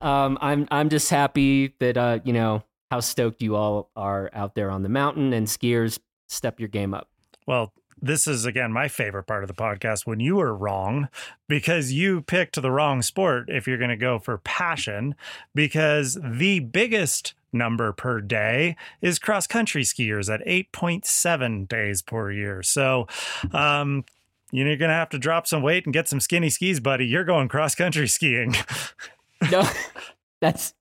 [0.00, 4.54] um, I'm I'm just happy that uh, you know how stoked you all are out
[4.54, 5.98] there on the mountain and skiers.
[6.28, 7.08] Step your game up.
[7.46, 11.08] Well, this is again my favorite part of the podcast when you were wrong
[11.48, 15.14] because you picked the wrong sport if you're going to go for passion
[15.54, 22.62] because the biggest number per day is cross country skiers at 8.7 days per year.
[22.62, 23.06] So,
[23.52, 24.04] um
[24.52, 27.04] you're going to have to drop some weight and get some skinny skis, buddy.
[27.04, 28.54] You're going cross country skiing.
[29.50, 29.68] No,
[30.40, 30.72] that's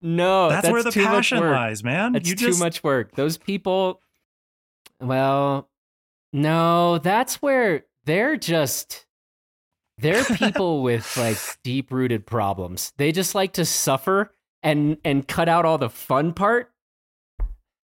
[0.00, 0.48] no.
[0.48, 2.14] that's, where the passion lies, man.
[2.14, 3.14] It's you too just much work.
[3.14, 4.00] Those people.
[5.00, 5.68] Well,
[6.32, 9.06] no, that's where they're just
[9.98, 12.92] They're people with like deep rooted problems.
[12.96, 14.32] They just like to suffer
[14.62, 16.70] and and cut out all the fun part.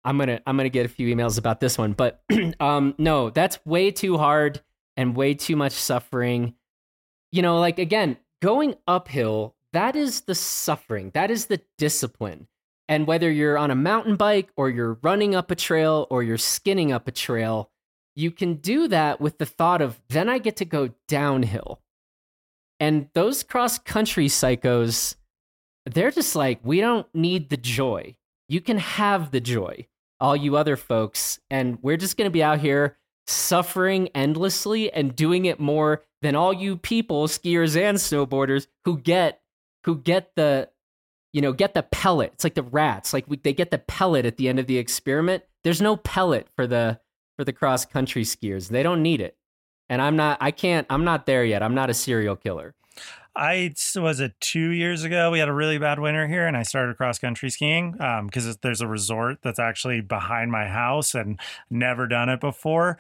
[0.04, 2.22] I'm gonna I'm gonna get a few emails about this one, but
[2.60, 4.62] um, no, that's way too hard
[4.96, 6.54] and way too much suffering.
[7.32, 12.48] You know, like again, going uphill, that is the suffering, that is the discipline.
[12.88, 16.38] And whether you're on a mountain bike or you're running up a trail or you're
[16.38, 17.72] skinning up a trail,
[18.16, 21.82] you can do that with the thought of then I get to go downhill.
[22.80, 25.16] And those cross country psychos,
[25.86, 28.16] they're just like, we don't need the joy.
[28.48, 29.88] You can have the joy,
[30.20, 31.40] all you other folks.
[31.50, 36.36] And we're just going to be out here suffering endlessly and doing it more than
[36.36, 39.42] all you people, skiers and snowboarders, who get
[39.84, 40.70] who get the
[41.34, 42.32] you know get the pellet.
[42.34, 44.78] It's like the rats, like we, they get the pellet at the end of the
[44.78, 45.44] experiment.
[45.64, 47.00] There's no pellet for the
[47.38, 48.70] for the cross country skiers.
[48.70, 49.38] They don't need it.
[49.90, 50.38] And I'm not.
[50.42, 50.88] I can't.
[50.90, 51.62] I'm not there yet.
[51.62, 52.74] I'm not a serial killer.
[53.36, 55.32] I was it two years ago.
[55.32, 58.56] We had a really bad winter here, and I started cross country skiing because um,
[58.62, 62.98] there's a resort that's actually behind my house, and never done it before.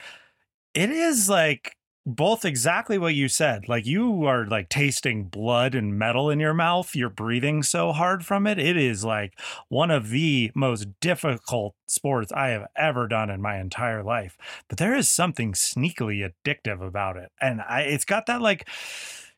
[0.73, 1.75] It is like
[2.05, 3.67] both exactly what you said.
[3.67, 6.95] Like you are like tasting blood and metal in your mouth.
[6.95, 8.59] You're breathing so hard from it.
[8.59, 13.59] It is like one of the most difficult sports I have ever done in my
[13.59, 14.37] entire life.
[14.67, 17.31] But there is something sneakily addictive about it.
[17.41, 18.67] And I it's got that like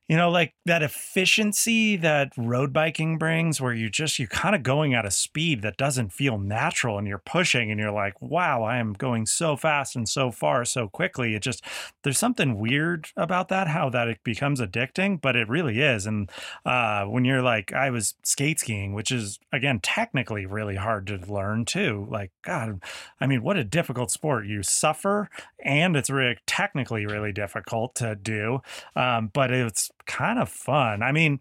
[0.08, 4.64] you know like that efficiency that road biking brings where you just you're kind of
[4.64, 8.64] going at a speed that doesn't feel natural and you're pushing and you're like wow
[8.64, 11.36] i am going so fast and so far so quickly.
[11.36, 11.64] It just
[12.04, 16.06] there's something weird about that how that it becomes addicting but it really is.
[16.06, 16.30] And
[16.66, 21.18] uh, when you're like i was skate skiing which is again technically really hard to
[21.18, 22.82] learn too like god
[23.20, 24.46] i mean what a difficult sport.
[24.48, 25.30] You suffer
[25.64, 28.60] and it's really technically really difficult to do
[28.96, 31.04] um, but it's kind of fun.
[31.04, 31.40] I mean,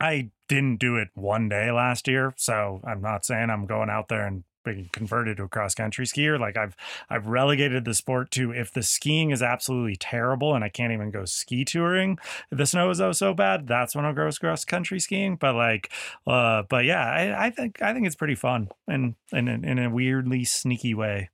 [0.00, 4.08] I didn't do it one day last year, so I'm not saying I'm going out
[4.08, 6.38] there and being converted to a cross country skier.
[6.38, 6.76] Like I've
[7.08, 11.10] I've relegated the sport to if the skiing is absolutely terrible and I can't even
[11.10, 12.18] go ski touring,
[12.50, 15.36] the snow is oh so bad, that's when I'll go cross country skiing.
[15.36, 15.90] But like,
[16.26, 19.78] uh, but yeah, I, I think I think it's pretty fun and in, in, in
[19.78, 21.30] a weirdly sneaky way.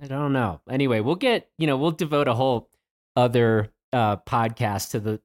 [0.00, 0.60] I don't know.
[0.70, 2.68] Anyway, we'll get you know we'll devote a whole
[3.16, 5.20] other uh, podcast to the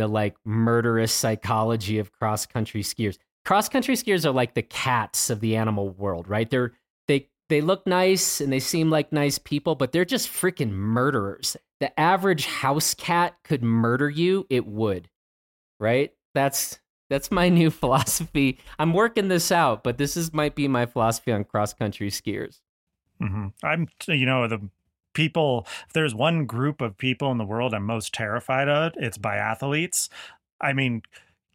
[0.00, 3.18] the like murderous psychology of cross country skiers.
[3.44, 6.48] Cross country skiers are like the cats of the animal world, right?
[6.48, 6.72] They're
[7.06, 11.54] they they look nice and they seem like nice people, but they're just freaking murderers.
[11.80, 15.10] The average house cat could murder you, it would.
[15.78, 16.14] Right?
[16.34, 16.80] That's
[17.10, 18.58] that's my new philosophy.
[18.78, 22.60] I'm working this out, but this is might be my philosophy on cross country skiers.
[23.22, 23.48] Mm-hmm.
[23.62, 24.66] I'm, you know, the
[25.12, 29.18] people, if there's one group of people in the world I'm most terrified of, it's
[29.18, 30.08] biathletes.
[30.60, 31.02] I mean,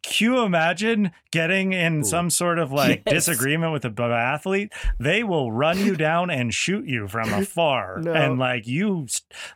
[0.06, 2.04] can you imagine getting in Ooh.
[2.04, 3.26] some sort of like yes.
[3.26, 4.72] disagreement with a biathlete?
[4.98, 8.00] They will run you down and shoot you from afar.
[8.00, 8.12] no.
[8.12, 9.08] And like you,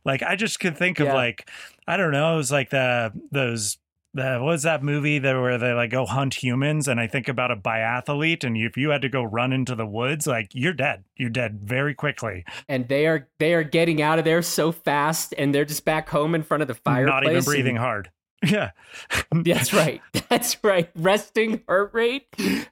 [0.04, 1.06] like I just could think yeah.
[1.06, 1.48] of like
[1.86, 3.78] I don't know, it was like the those
[4.12, 7.28] the what was that movie that where they like go hunt humans and I think
[7.28, 10.72] about a biathlete and if you had to go run into the woods like you're
[10.72, 11.04] dead.
[11.16, 12.44] You're dead very quickly.
[12.68, 16.08] And they are they are getting out of there so fast and they're just back
[16.08, 17.84] home in front of the fireplace not even breathing and...
[17.84, 18.10] hard.
[18.42, 18.70] Yeah.
[19.32, 20.00] That's right.
[20.30, 20.90] That's right.
[20.96, 22.26] Resting heart rate.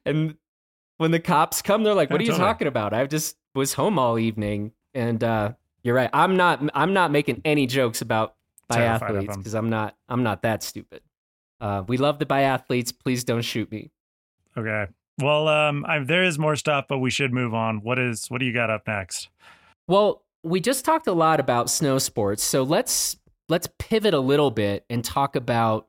[0.06, 0.36] And
[0.96, 2.48] when the cops come they're like what are you totally.
[2.48, 2.94] talking about?
[2.94, 4.72] I just was home all evening.
[4.94, 5.52] And uh
[5.84, 6.10] you're right.
[6.12, 8.34] I'm not I'm not making any jokes about
[8.72, 11.02] biathletes because I'm not I'm not that stupid
[11.60, 12.92] uh, we love the biathletes.
[12.96, 13.90] Please don't shoot me.
[14.56, 14.86] Okay.
[15.20, 17.82] Well, um, I, there is more stuff, but we should move on.
[17.82, 19.28] What is what do you got up next?
[19.88, 23.16] Well, we just talked a lot about snow sports, so let's
[23.48, 25.88] let's pivot a little bit and talk about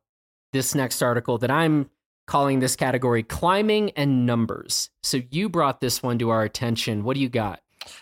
[0.54, 1.90] this next article that I'm
[2.26, 4.90] calling this category climbing and numbers.
[5.04, 7.04] So you brought this one to our attention.
[7.04, 7.62] What do you got?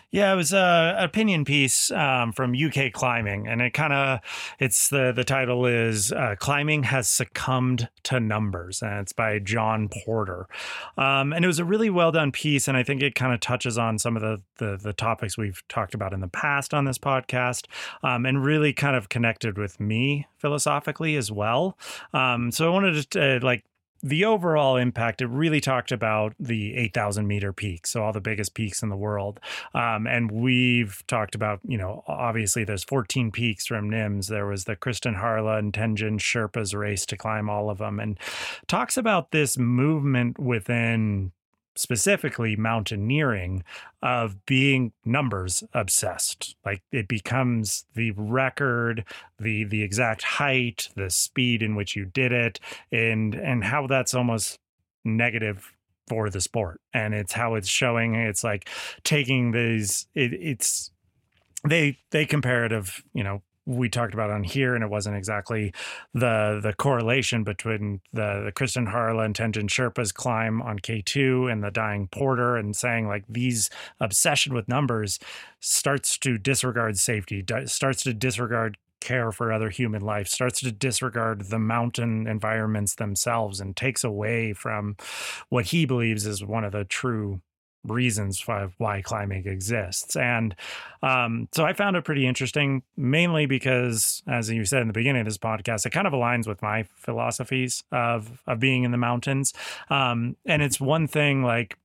[0.10, 4.20] Yeah, it was a opinion piece um, from UK Climbing, and it kind of
[4.60, 9.90] it's the the title is uh, "Climbing Has Succumbed to Numbers," and it's by John
[9.90, 10.48] Porter,
[10.98, 13.40] um, and it was a really well done piece, and I think it kind of
[13.40, 16.86] touches on some of the, the, the topics we've talked about in the past on
[16.86, 17.66] this podcast,
[18.02, 21.78] um, and really kind of connected with me philosophically as well.
[22.14, 23.64] Um, so I wanted to uh, like
[24.02, 28.54] the overall impact, it really talked about the 8,000 meter peaks, so all the biggest
[28.54, 29.40] peaks in the world.
[29.74, 34.28] Um, and we've talked about, you know, obviously there's 14 peaks from NIMS.
[34.28, 38.20] There was the Kristin Harila and Tenjen Sherpa's race to climb all of them, and
[38.68, 41.32] talks about this movement within
[41.78, 43.64] specifically mountaineering
[44.02, 46.56] of being numbers obsessed.
[46.66, 49.06] Like it becomes the record
[49.40, 52.60] the the exact height the speed in which you did it
[52.92, 54.60] and and how that's almost
[55.06, 55.74] negative
[56.08, 56.80] for the sport.
[56.94, 58.16] And it's how it's showing.
[58.16, 58.70] It's like
[59.04, 60.92] taking these it, it's
[61.68, 65.74] they they comparative you know we talked about on here, and it wasn't exactly
[66.14, 71.64] the the correlation between the, the Kristin Harila and Tenjen Sherpa's climb on K2 and
[71.64, 75.20] the dying porter, and saying like these obsession with numbers
[75.60, 81.50] starts to disregard safety, starts to disregard care for other human life, starts to disregard
[81.50, 84.96] the mountain environments themselves, and takes away from
[85.50, 87.42] what he believes is one of the true
[87.84, 90.16] reasons why, why climbing exists.
[90.16, 90.56] And
[91.02, 95.22] um, so I found it pretty interesting, mainly because, as you said in the beginning
[95.22, 98.98] of this podcast, it kind of aligns with my philosophies of of being in the
[98.98, 99.54] mountains.
[99.90, 101.78] Um, and it's one thing like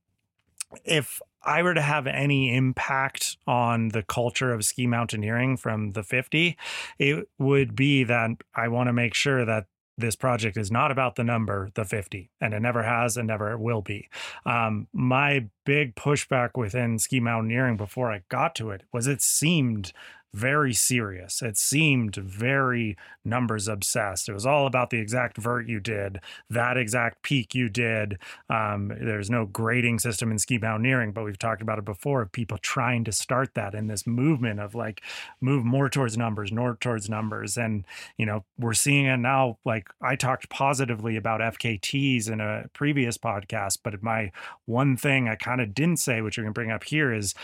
[0.85, 6.03] if I were to have any impact on the culture of ski mountaineering from the
[6.03, 6.57] 50,
[6.99, 9.65] it would be that I want to make sure that
[9.97, 13.57] this project is not about the number, the 50, and it never has and never
[13.57, 14.09] will be.
[14.45, 19.93] Um, my big pushback within ski mountaineering before I got to it was it seemed
[20.33, 21.41] very serious.
[21.41, 24.27] It seemed very numbers obsessed.
[24.27, 26.19] It was all about the exact vert you did,
[26.49, 28.17] that exact peak you did.
[28.49, 32.31] Um, there's no grading system in ski mountaineering, but we've talked about it before of
[32.31, 35.01] people trying to start that in this movement of like
[35.39, 37.55] move more towards numbers, more towards numbers.
[37.55, 37.85] And,
[38.17, 39.59] you know, we're seeing it now.
[39.65, 44.31] Like I talked positively about FKTs in a previous podcast, but my
[44.65, 47.35] one thing I kind of didn't say, which we can bring up here, is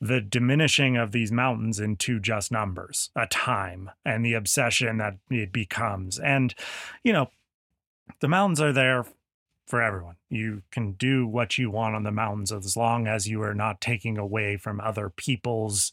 [0.00, 5.52] the diminishing of these mountains into just numbers, a time, and the obsession that it
[5.52, 6.18] becomes.
[6.18, 6.54] And,
[7.02, 7.30] you know,
[8.20, 9.06] the mountains are there
[9.66, 10.16] for everyone.
[10.28, 13.80] You can do what you want on the mountains as long as you are not
[13.80, 15.92] taking away from other people's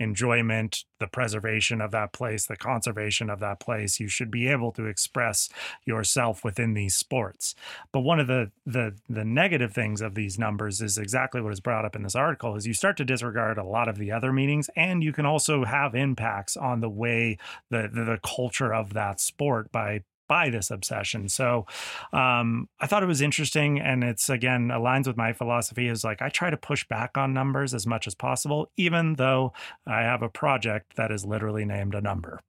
[0.00, 4.00] enjoyment, the preservation of that place, the conservation of that place.
[4.00, 5.48] You should be able to express
[5.84, 7.54] yourself within these sports.
[7.92, 11.60] But one of the the the negative things of these numbers is exactly what is
[11.60, 14.32] brought up in this article is you start to disregard a lot of the other
[14.32, 17.38] meanings and you can also have impacts on the way
[17.70, 21.28] the the, the culture of that sport by by this obsession.
[21.28, 21.66] So
[22.12, 23.80] um, I thought it was interesting.
[23.80, 27.34] And it's again aligns with my philosophy is like I try to push back on
[27.34, 29.52] numbers as much as possible, even though
[29.86, 32.40] I have a project that is literally named a number.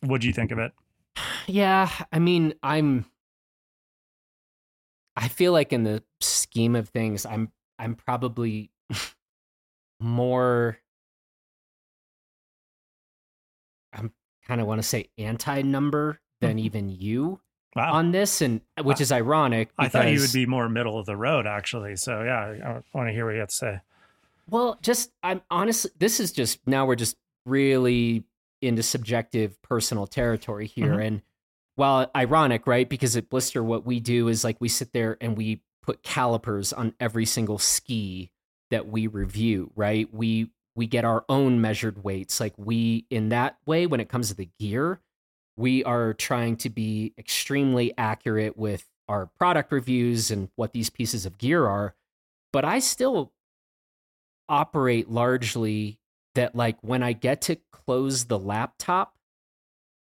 [0.00, 0.72] What do you think of it?
[1.46, 3.06] Yeah, I mean, I'm
[5.16, 8.70] I feel like in the scheme of things, I'm I'm probably
[10.00, 10.78] more
[13.92, 14.12] I'm
[14.46, 16.66] kind of want to say anti number than mm-hmm.
[16.66, 17.40] even you
[17.74, 17.92] wow.
[17.92, 19.70] on this, and which is ironic.
[19.78, 21.96] I thought you would be more middle of the road, actually.
[21.96, 23.80] So yeah, I want to hear what you have to say.
[24.48, 28.24] Well, just I'm honestly, this is just now we're just really
[28.62, 31.02] into subjective personal territory here, mm-hmm.
[31.02, 31.22] and
[31.76, 32.88] while ironic, right?
[32.88, 36.72] Because at Blister, what we do is like we sit there and we put calipers
[36.72, 38.30] on every single ski
[38.70, 40.12] that we review, right?
[40.12, 42.40] We we get our own measured weights.
[42.40, 45.00] Like we in that way, when it comes to the gear,
[45.56, 51.26] we are trying to be extremely accurate with our product reviews and what these pieces
[51.26, 51.94] of gear are.
[52.52, 53.32] But I still
[54.48, 55.98] operate largely
[56.34, 59.14] that like when I get to close the laptop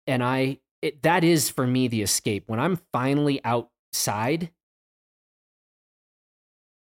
[0.08, 2.44] and I it, that is for me the escape.
[2.48, 4.52] When I'm finally outside,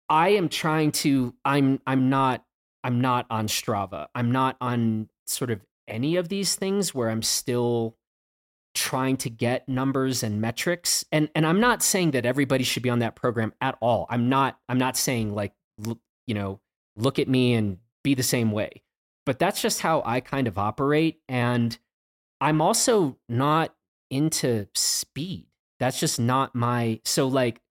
[0.10, 2.44] I am trying to I'm I'm not
[2.84, 4.08] I'm not on Strava.
[4.14, 7.96] I'm not on sort of any of these things where I'm still
[8.76, 12.90] trying to get numbers and metrics and and I'm not saying that everybody should be
[12.90, 14.06] on that program at all.
[14.10, 15.54] I'm not I'm not saying like
[16.28, 16.60] you know
[16.98, 18.84] look at me and be the same way.
[19.26, 21.78] But that's just how I kind of operate and
[22.40, 23.74] I'm also not
[24.12, 25.48] into speed.
[25.80, 27.62] That's just not my so like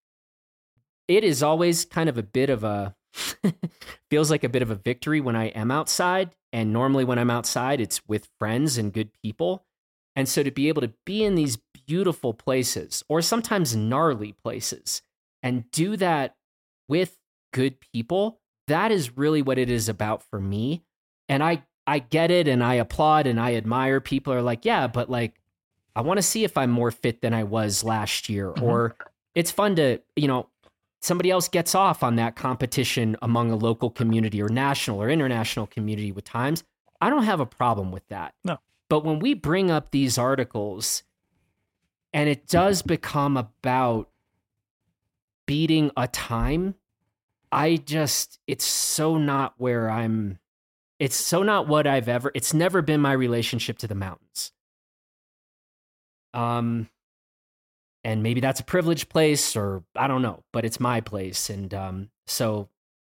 [1.07, 2.97] it is always kind of a bit of a
[4.11, 7.31] feels like a bit of a victory when I am outside and normally when I'm
[7.31, 9.65] outside it's with friends and good people
[10.17, 15.03] and so to be able to be in these beautiful places or sometimes gnarly places
[15.43, 16.37] and do that
[16.89, 17.19] with
[17.53, 20.83] good people, that is really what it is about for me.
[21.29, 24.87] And I I get it and I applaud and I admire people are like, yeah,
[24.87, 25.35] but like
[25.97, 28.65] I want to see if I'm more fit than I was last year mm-hmm.
[28.65, 28.97] or
[29.35, 30.49] it's fun to, you know,
[31.03, 35.67] somebody else gets off on that competition among a local community or national or international
[35.67, 36.65] community with times.
[37.01, 38.35] I don't have a problem with that.
[38.45, 38.59] No.
[38.89, 41.03] But when we bring up these articles
[42.13, 44.11] and it does become about
[45.47, 46.75] beating a time,
[47.51, 50.39] I just, it's so not where I'm,
[50.99, 54.53] it's so not what I've ever, it's never been my relationship to the mountains.
[56.33, 56.89] Um,
[58.03, 61.49] and maybe that's a privileged place or I don't know, but it's my place.
[61.49, 62.69] And um, so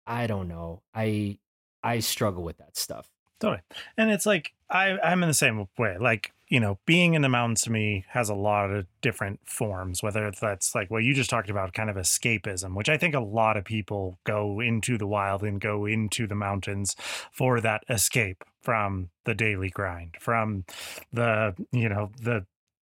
[0.07, 0.83] I don't know.
[0.95, 1.39] I,
[1.83, 3.09] I struggle with that stuff.
[3.41, 3.61] Totally.
[3.97, 5.97] And it's like, I, I'm in the same way.
[5.99, 10.03] Like, you know, being in the mountains to me has a lot of different forms,
[10.03, 13.21] whether that's like what you just talked about, kind of escapism, which I think a
[13.21, 16.97] lot of people go into the wild and go into the mountains
[17.33, 20.65] for that escape from the daily grind, from
[21.13, 22.47] the, you know, the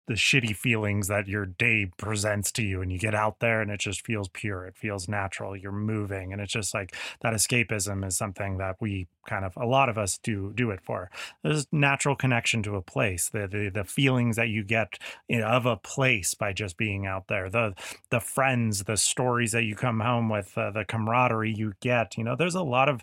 [0.09, 3.70] the shitty feelings that your day presents to you and you get out there and
[3.70, 8.04] it just feels pure it feels natural you're moving and it's just like that escapism
[8.04, 11.11] is something that we kind of a lot of us do do it for.
[11.42, 14.98] There's natural connection to a place the the, the feelings that you get
[15.30, 17.74] of a place by just being out there the
[18.11, 22.24] the friends the stories that you come home with uh, the camaraderie you get you
[22.24, 23.02] know there's a lot of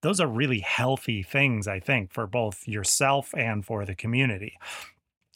[0.00, 4.58] those are really healthy things i think for both yourself and for the community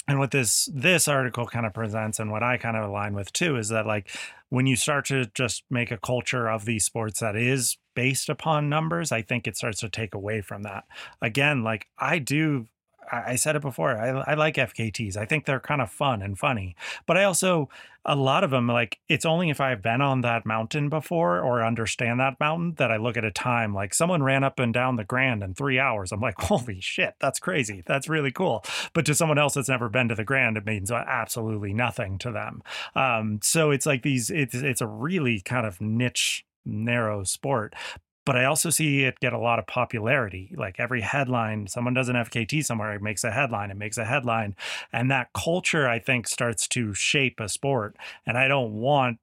[0.09, 3.33] and what this this article kind of presents and what i kind of align with
[3.33, 4.11] too is that like
[4.49, 8.69] when you start to just make a culture of these sports that is based upon
[8.69, 10.85] numbers i think it starts to take away from that.
[11.21, 12.67] Again like i do
[13.13, 13.97] I said it before.
[13.97, 15.17] I, I like FKTs.
[15.17, 16.77] I think they're kind of fun and funny.
[17.07, 17.69] But I also,
[18.05, 21.65] a lot of them, like, it's only if I've been on that mountain before or
[21.65, 23.75] understand that mountain that I look at a time.
[23.75, 26.13] Like, someone ran up and down the Grand in three hours.
[26.13, 27.83] I'm like, holy shit, that's crazy.
[27.87, 28.65] That's really cool.
[28.93, 32.31] But to someone else that's never been to the Grand, it means absolutely nothing to
[32.31, 32.63] them.
[32.95, 37.75] Um, so it's like these, it's, it's a really kind of niche narrow sport
[38.31, 40.55] but I also see it get a lot of popularity.
[40.57, 44.05] Like every headline, someone does an FKT somewhere, it makes a headline, it makes a
[44.05, 44.55] headline.
[44.93, 47.97] And that culture, I think, starts to shape a sport.
[48.25, 49.19] And I don't want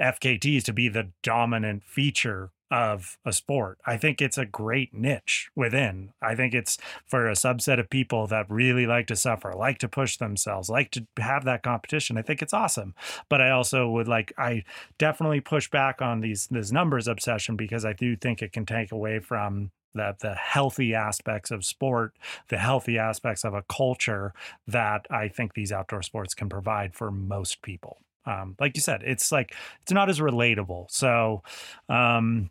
[0.00, 3.78] FKTs to be the dominant feature of a sport.
[3.84, 6.12] I think it's a great niche within.
[6.22, 9.88] I think it's for a subset of people that really like to suffer, like to
[9.88, 12.16] push themselves, like to have that competition.
[12.16, 12.94] I think it's awesome.
[13.28, 14.64] But I also would like I
[14.98, 18.92] definitely push back on these this numbers obsession because I do think it can take
[18.92, 22.14] away from the the healthy aspects of sport,
[22.48, 24.32] the healthy aspects of a culture
[24.68, 27.98] that I think these outdoor sports can provide for most people.
[28.26, 30.90] Um, like you said, it's like it's not as relatable.
[30.90, 31.42] So
[31.88, 32.50] um,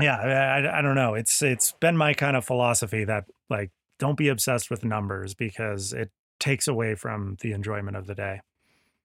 [0.00, 1.14] yeah, I, I don't know.
[1.14, 5.92] It's it's been my kind of philosophy that like don't be obsessed with numbers because
[5.92, 8.40] it takes away from the enjoyment of the day.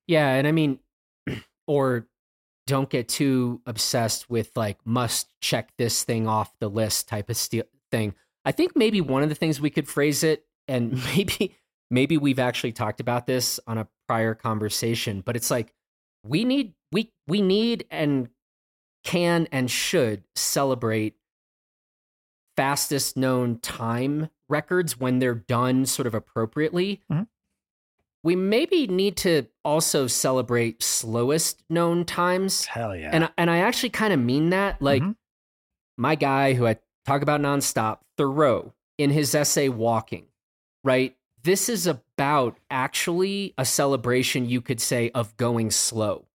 [0.07, 0.79] Yeah, and I mean,
[1.67, 2.07] or
[2.67, 7.37] don't get too obsessed with like must check this thing off the list type of
[7.37, 8.13] st- thing.
[8.43, 11.55] I think maybe one of the things we could phrase it, and maybe
[11.89, 15.73] maybe we've actually talked about this on a prior conversation, but it's like
[16.23, 18.29] we need we we need and
[19.03, 21.15] can and should celebrate
[22.55, 27.01] fastest known time records when they're done sort of appropriately.
[27.11, 27.23] Mm-hmm.
[28.23, 32.65] We maybe need to also celebrate slowest known times.
[32.65, 33.09] Hell yeah.
[33.11, 34.81] And and I actually kind of mean that.
[34.81, 35.13] Like mm-hmm.
[35.97, 40.27] my guy who I talk about nonstop, Thoreau, in his essay Walking,
[40.83, 41.15] right?
[41.43, 46.25] This is about actually a celebration, you could say, of going slow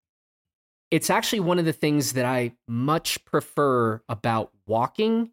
[0.90, 5.30] it's actually one of the things that I much prefer about walking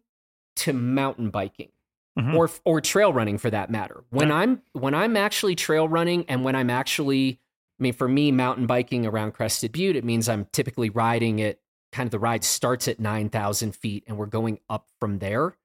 [0.56, 1.70] to mountain biking.
[2.16, 2.36] Mm-hmm.
[2.36, 4.04] or or trail running for that matter.
[4.10, 4.36] When yeah.
[4.36, 7.40] I'm when I'm actually trail running and when I'm actually
[7.80, 11.60] I mean for me mountain biking around Crested Butte it means I'm typically riding it
[11.90, 15.56] kind of the ride starts at 9,000 feet and we're going up from there.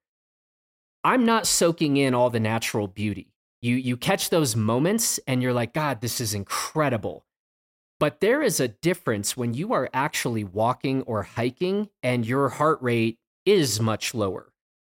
[1.04, 3.32] I'm not soaking in all the natural beauty.
[3.62, 7.26] You you catch those moments and you're like god this is incredible.
[8.00, 12.80] But there is a difference when you are actually walking or hiking and your heart
[12.80, 14.52] rate is much lower.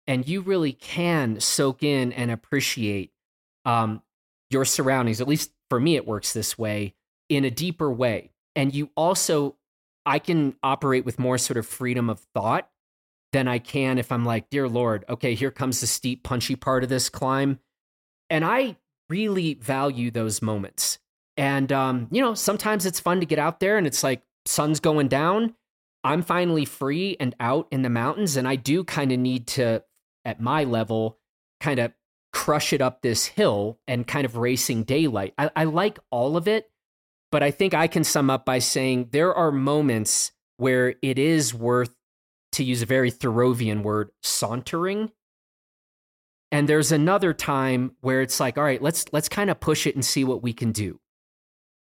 [0.08, 3.12] And you really can soak in and appreciate
[3.64, 4.02] um,
[4.50, 5.20] your surroundings.
[5.20, 6.94] At least for me, it works this way
[7.28, 8.32] in a deeper way.
[8.56, 9.54] And you also,
[10.04, 12.68] I can operate with more sort of freedom of thought
[13.32, 16.82] than I can if I'm like, dear Lord, okay, here comes the steep, punchy part
[16.82, 17.60] of this climb.
[18.30, 18.76] And I
[19.08, 20.98] really value those moments.
[21.36, 24.80] And, um, you know, sometimes it's fun to get out there and it's like sun's
[24.80, 25.54] going down.
[26.02, 28.36] I'm finally free and out in the mountains.
[28.36, 29.82] And I do kind of need to,
[30.24, 31.18] at my level,
[31.60, 31.92] kind of
[32.32, 35.34] crush it up this hill and kind of racing daylight.
[35.38, 36.70] I, I like all of it,
[37.32, 41.52] but I think I can sum up by saying there are moments where it is
[41.52, 41.94] worth,
[42.52, 45.10] to use a very Thoreauvian word, sauntering.
[46.52, 49.94] And there's another time where it's like, all right, let's let's kind of push it
[49.94, 51.00] and see what we can do.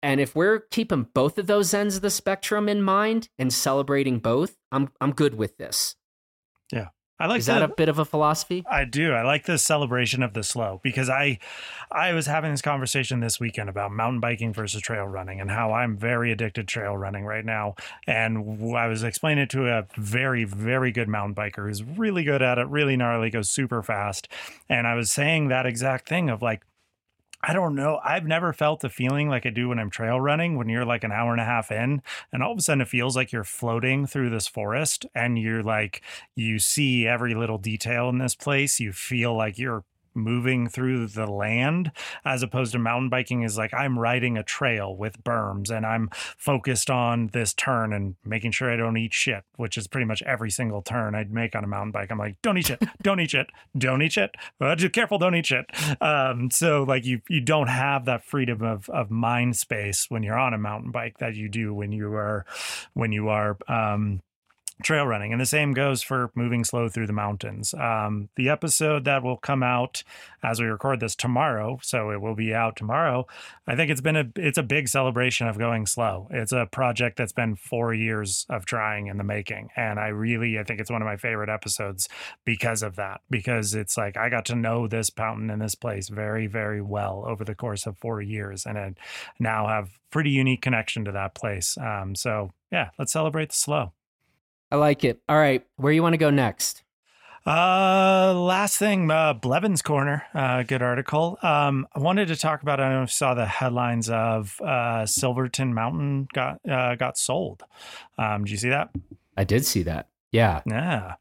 [0.03, 4.19] And if we're keeping both of those ends of the spectrum in mind and celebrating
[4.19, 5.95] both, I'm I'm good with this.
[6.71, 6.89] Yeah.
[7.19, 8.65] I like Is that a bit of a philosophy?
[8.69, 9.13] I do.
[9.13, 11.39] I like the celebration of the slow because I
[11.89, 15.71] I was having this conversation this weekend about mountain biking versus trail running and how
[15.71, 17.75] I'm very addicted to trail running right now.
[18.05, 22.41] And I was explaining it to a very very good mountain biker who's really good
[22.41, 24.27] at it, really gnarly, goes super fast.
[24.67, 26.65] And I was saying that exact thing of like
[27.45, 27.99] I don't know.
[28.01, 31.03] I've never felt the feeling like I do when I'm trail running, when you're like
[31.03, 33.43] an hour and a half in, and all of a sudden it feels like you're
[33.43, 36.01] floating through this forest and you're like,
[36.35, 38.79] you see every little detail in this place.
[38.79, 39.83] You feel like you're
[40.15, 41.91] moving through the land
[42.25, 46.09] as opposed to mountain biking is like I'm riding a trail with berms and I'm
[46.37, 50.21] focused on this turn and making sure I don't eat shit, which is pretty much
[50.23, 52.11] every single turn I'd make on a mountain bike.
[52.11, 53.47] I'm like, don't eat shit, don't eat shit,
[53.77, 54.31] don't eat shit.
[54.59, 55.65] Uh, just careful, don't eat shit.
[56.01, 60.39] Um, so like you you don't have that freedom of of mind space when you're
[60.39, 62.45] on a mountain bike that you do when you are
[62.93, 64.21] when you are um
[64.83, 65.31] trail running.
[65.31, 67.73] And the same goes for moving slow through the mountains.
[67.73, 70.03] Um, the episode that will come out
[70.43, 73.25] as we record this tomorrow, so it will be out tomorrow.
[73.65, 76.27] I think it's been a it's a big celebration of going slow.
[76.31, 80.59] It's a project that's been four years of trying in the making, and I really
[80.59, 82.09] I think it's one of my favorite episodes
[82.45, 83.21] because of that.
[83.29, 87.23] Because it's like I got to know this mountain and this place very very well
[87.25, 88.93] over the course of four years, and I
[89.39, 91.77] now have pretty unique connection to that place.
[91.77, 93.93] Um, so yeah, let's celebrate the slow.
[94.73, 95.21] I like it.
[95.29, 96.81] All right, where you want to go next?
[97.45, 101.37] Uh, last thing, uh, Blevins Corner, uh, good article.
[101.43, 102.79] Um, I wanted to talk about.
[102.79, 107.61] I know saw the headlines of uh, Silverton Mountain got uh, got sold.
[108.17, 108.89] Um, did you see that?
[109.37, 110.07] I did see that.
[110.31, 110.61] Yeah.
[110.65, 111.17] Yeah.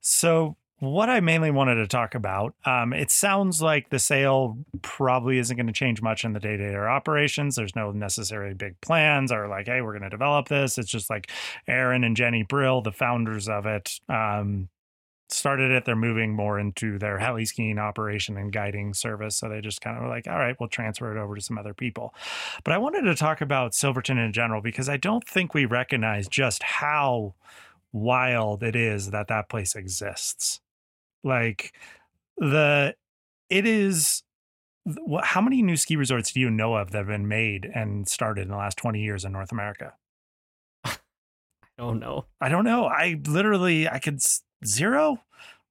[0.00, 5.38] So what I mainly wanted to talk about, um, it sounds like the sale probably
[5.38, 7.54] isn't going to change much in the day to day operations.
[7.54, 10.78] There's no necessarily big plans or like, hey, we're going to develop this.
[10.78, 11.30] It's just like
[11.68, 14.70] Aaron and Jenny Brill, the founders of it, um,
[15.28, 15.84] started it.
[15.84, 19.36] They're moving more into their heli skiing operation and guiding service.
[19.36, 21.58] So they just kind of were like, all right, we'll transfer it over to some
[21.58, 22.12] other people.
[22.64, 26.26] But I wanted to talk about Silverton in general because I don't think we recognize
[26.26, 27.34] just how
[27.92, 30.58] wild it is that that place exists.
[31.24, 31.74] Like
[32.36, 32.94] the
[33.48, 34.22] it is
[35.22, 38.42] how many new ski resorts do you know of that have been made and started
[38.42, 39.94] in the last 20 years in North America?
[40.84, 40.96] I
[41.78, 42.26] don't know.
[42.40, 42.86] I don't know.
[42.86, 44.20] I literally I could
[44.64, 45.22] zero.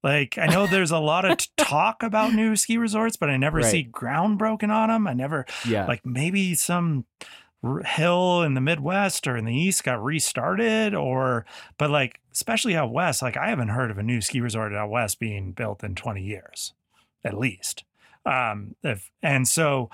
[0.04, 3.60] Like I know there's a lot of talk about new ski resorts, but I never
[3.60, 3.66] right.
[3.66, 5.08] see ground broken on them.
[5.08, 5.86] I never yeah.
[5.86, 7.06] like maybe some
[7.86, 11.46] hill in the Midwest or in the East got restarted, or
[11.78, 14.90] but like especially out west, like I haven't heard of a new ski resort out
[14.90, 16.74] west being built in 20 years,
[17.24, 17.84] at least.
[18.26, 19.90] Um, if and so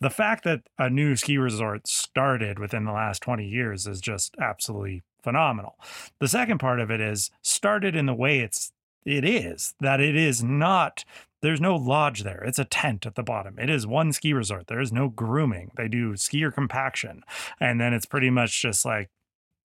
[0.00, 4.34] the fact that a new ski resort started within the last 20 years is just
[4.40, 5.76] absolutely phenomenal.
[6.20, 8.72] The second part of it is started in the way it's
[9.04, 11.04] it is that it is not
[11.44, 12.42] there's no lodge there.
[12.42, 13.58] It's a tent at the bottom.
[13.58, 14.66] It is one ski resort.
[14.66, 15.72] There is no grooming.
[15.76, 17.22] They do skier compaction.
[17.60, 19.10] And then it's pretty much just like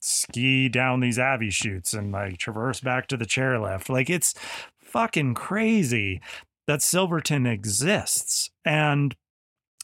[0.02, 3.88] ski down these avy chutes and like traverse back to the chairlift.
[3.88, 4.34] Like it's
[4.78, 6.20] fucking crazy
[6.68, 8.52] that Silverton exists.
[8.66, 9.16] And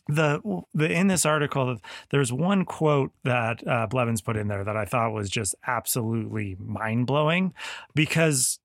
[0.08, 0.42] the
[0.74, 1.78] the in this article
[2.12, 6.58] there's one quote that uh, Blevins put in there that I thought was just absolutely
[6.60, 7.54] mind blowing
[7.96, 8.60] because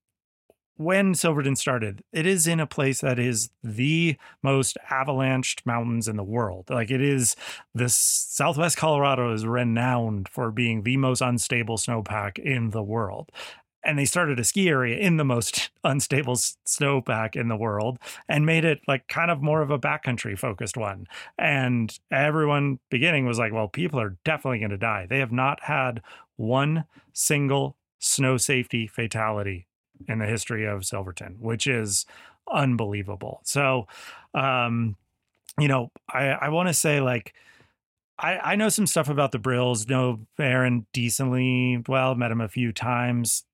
[0.80, 6.16] when Silverton started, it is in a place that is the most avalanched mountains in
[6.16, 6.70] the world.
[6.70, 7.36] Like it is
[7.74, 13.30] this Southwest Colorado is renowned for being the most unstable snowpack in the world.
[13.84, 18.46] And they started a ski area in the most unstable snowpack in the world and
[18.46, 21.06] made it like kind of more of a backcountry focused one.
[21.36, 25.06] And everyone beginning was like, well, people are definitely going to die.
[25.06, 26.00] They have not had
[26.36, 29.66] one single snow safety fatality
[30.08, 32.06] in the history of Silverton, which is
[32.50, 33.40] unbelievable.
[33.44, 33.86] So,
[34.34, 34.96] um,
[35.58, 37.34] you know, I, I want to say like,
[38.18, 42.48] I, I know some stuff about the Brills, know Aaron decently well, met him a
[42.48, 43.44] few times,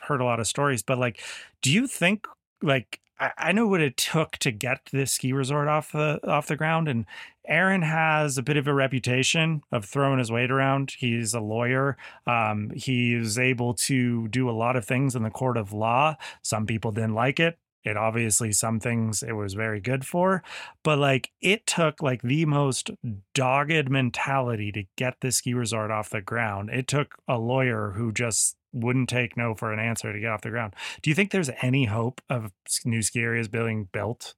[0.00, 1.22] heard a lot of stories, but like,
[1.62, 2.26] do you think
[2.62, 6.56] like I, know what it took to get this ski resort off the off the
[6.56, 7.06] ground, and
[7.46, 10.94] Aaron has a bit of a reputation of throwing his weight around.
[10.98, 11.96] He's a lawyer.
[12.26, 16.16] Um, he is able to do a lot of things in the court of law.
[16.42, 17.58] Some people didn't like it.
[17.84, 20.42] It obviously some things it was very good for,
[20.82, 22.90] but like it took like the most
[23.32, 26.68] dogged mentality to get this ski resort off the ground.
[26.70, 30.42] It took a lawyer who just wouldn't take no for an answer to get off
[30.42, 30.74] the ground.
[31.02, 32.52] Do you think there's any hope of
[32.84, 34.34] new ski areas being built,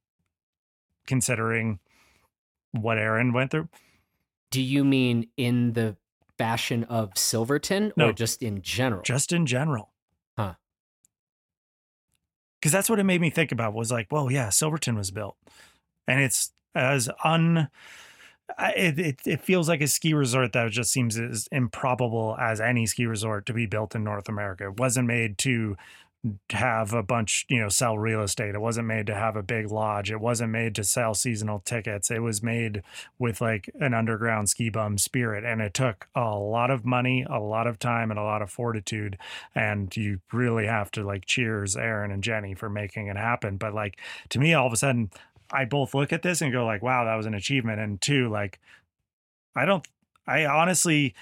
[1.06, 1.80] considering
[2.72, 3.68] what Aaron went through?
[4.50, 5.96] Do you mean in the
[6.38, 8.08] fashion of Silverton No.
[8.08, 9.02] or just in general?
[9.02, 9.90] just in general.
[10.38, 10.54] Huh.
[12.60, 15.36] Because that's what it made me think about was like, well, yeah, Silverton was built,
[16.06, 17.68] and it's as un.
[18.58, 22.86] It, it it feels like a ski resort that just seems as improbable as any
[22.86, 24.64] ski resort to be built in North America.
[24.64, 25.76] It wasn't made to
[26.50, 28.54] have a bunch, you know, sell real estate.
[28.54, 30.10] It wasn't made to have a big lodge.
[30.10, 32.10] It wasn't made to sell seasonal tickets.
[32.10, 32.82] It was made
[33.18, 35.44] with like an underground ski bum spirit.
[35.44, 38.50] And it took a lot of money, a lot of time, and a lot of
[38.50, 39.16] fortitude.
[39.54, 43.56] And you really have to like cheers Aaron and Jenny for making it happen.
[43.56, 43.98] But like
[44.30, 45.10] to me, all of a sudden,
[45.50, 47.80] I both look at this and go like, wow, that was an achievement.
[47.80, 48.60] And two, like,
[49.56, 49.86] I don't,
[50.26, 51.14] I honestly,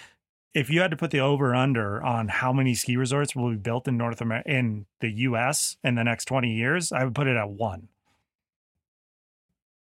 [0.55, 3.57] if you had to put the over under on how many ski resorts will be
[3.57, 7.27] built in North America in the US in the next 20 years, I would put
[7.27, 7.89] it at one.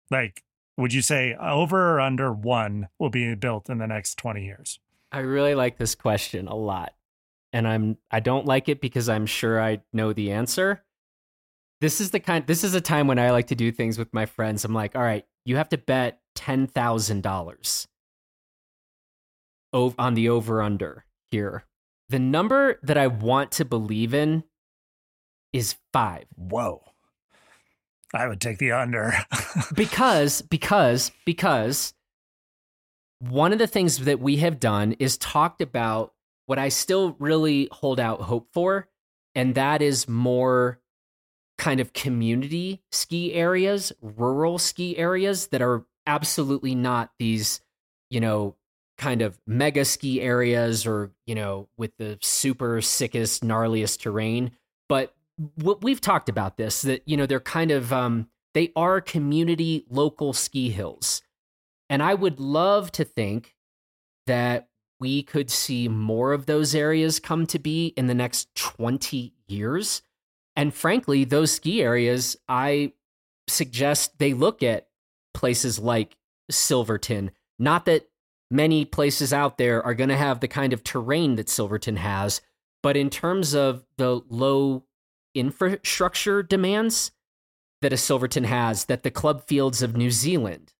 [0.09, 0.43] Like,
[0.77, 4.79] would you say over or under one will be built in the next 20 years?
[5.11, 6.93] I really like this question a lot.
[7.51, 10.83] And I'm I don't like it because I'm sure I know the answer.
[11.83, 14.13] This is the kind this is a time when I like to do things with
[14.13, 14.63] my friends.
[14.63, 17.87] I'm like, "All right, you have to bet $10,000
[19.73, 21.65] ov- on the over under here."
[22.07, 24.45] The number that I want to believe in
[25.51, 26.23] is 5.
[26.37, 26.83] Whoa.
[28.13, 29.15] I would take the under.
[29.75, 31.93] because because because
[33.19, 36.13] one of the things that we have done is talked about
[36.45, 38.87] what I still really hold out hope for,
[39.35, 40.79] and that is more
[41.57, 47.61] kind of community ski areas, rural ski areas that are absolutely not these,
[48.09, 48.55] you know,
[48.97, 54.51] kind of mega ski areas or, you know, with the super sickest, gnarliest terrain.
[54.87, 55.15] But
[55.55, 59.85] what we've talked about this that, you know, they're kind of, um, they are community
[59.89, 61.21] local ski hills.
[61.89, 63.55] And I would love to think
[64.27, 69.33] that we could see more of those areas come to be in the next 20
[69.47, 70.01] years.
[70.55, 72.93] And frankly, those ski areas, I
[73.47, 74.87] suggest they look at
[75.33, 76.17] places like
[76.49, 77.31] Silverton.
[77.59, 78.09] Not that
[78.51, 82.41] many places out there are going to have the kind of terrain that Silverton has,
[82.83, 84.83] but in terms of the low
[85.33, 87.11] infrastructure demands
[87.81, 90.73] that a Silverton has, that the club fields of New Zealand,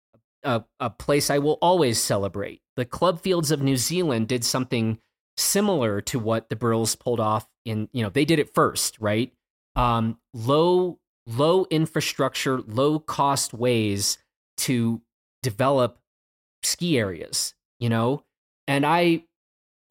[0.43, 2.61] a, a place I will always celebrate.
[2.75, 4.99] The club fields of New Zealand did something
[5.35, 9.33] similar to what the Brills pulled off in, you know, they did it first, right?
[9.75, 14.17] Um, low, low infrastructure, low cost ways
[14.57, 15.01] to
[15.41, 15.99] develop
[16.61, 18.23] ski areas, you know?
[18.67, 19.23] And I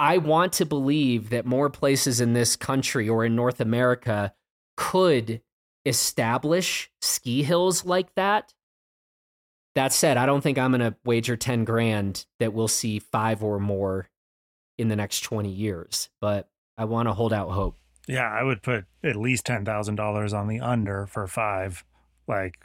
[0.00, 4.34] I want to believe that more places in this country or in North America
[4.76, 5.42] could
[5.86, 8.52] establish ski hills like that.
[9.76, 13.44] That said, I don't think I'm going to wager 10 grand that we'll see five
[13.44, 14.10] or more
[14.76, 17.76] in the next 20 years, but I want to hold out hope.
[18.08, 21.84] Yeah, I would put at least ten thousand dollars on the under for five.
[22.28, 22.58] Like,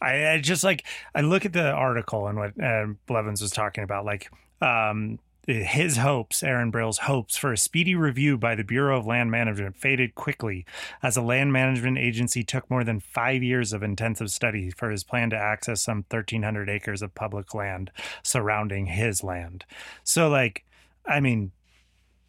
[0.00, 0.84] I, I just like
[1.14, 4.30] I look at the article and what uh, Blevins was talking about, like
[4.60, 9.30] um, his hopes, Aaron Brill's hopes for a speedy review by the Bureau of Land
[9.30, 10.64] Management faded quickly
[11.02, 15.02] as the land management agency took more than five years of intensive study for his
[15.02, 17.90] plan to access some 1,300 acres of public land
[18.22, 19.64] surrounding his land.
[20.04, 20.64] So, like,
[21.06, 21.50] I mean,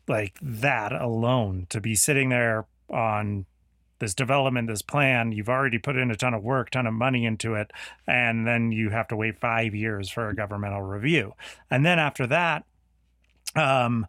[0.07, 3.45] like that alone to be sitting there on
[3.99, 7.25] this development, this plan, you've already put in a ton of work, ton of money
[7.25, 7.71] into it,
[8.05, 11.33] and then you have to wait five years for a governmental review.
[11.71, 12.65] And then after that,
[13.55, 14.05] um,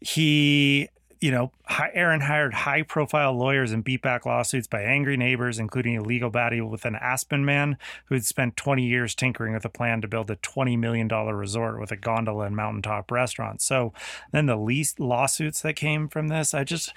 [0.00, 0.88] he,
[1.20, 1.52] you know,
[1.92, 6.30] Aaron hired high profile lawyers and beat back lawsuits by angry neighbors, including a legal
[6.30, 10.08] battle with an Aspen man who had spent 20 years tinkering with a plan to
[10.08, 13.60] build a $20 million resort with a gondola and mountaintop restaurant.
[13.60, 13.92] So
[14.32, 16.94] then the least lawsuits that came from this, I just,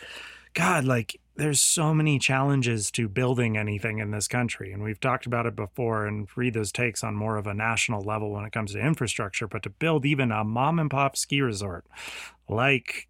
[0.54, 4.72] God, like, there's so many challenges to building anything in this country.
[4.72, 8.04] And we've talked about it before and read those takes on more of a national
[8.04, 9.48] level when it comes to infrastructure.
[9.48, 11.86] But to build even a mom and pop ski resort
[12.48, 13.08] like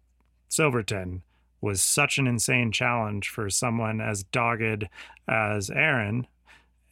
[0.54, 1.22] Silverton
[1.60, 4.88] was such an insane challenge for someone as dogged
[5.26, 6.26] as Aaron.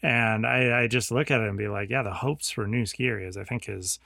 [0.03, 2.87] And I, I just look at it and be like, yeah, the hopes for new
[2.87, 3.99] ski areas, I think, is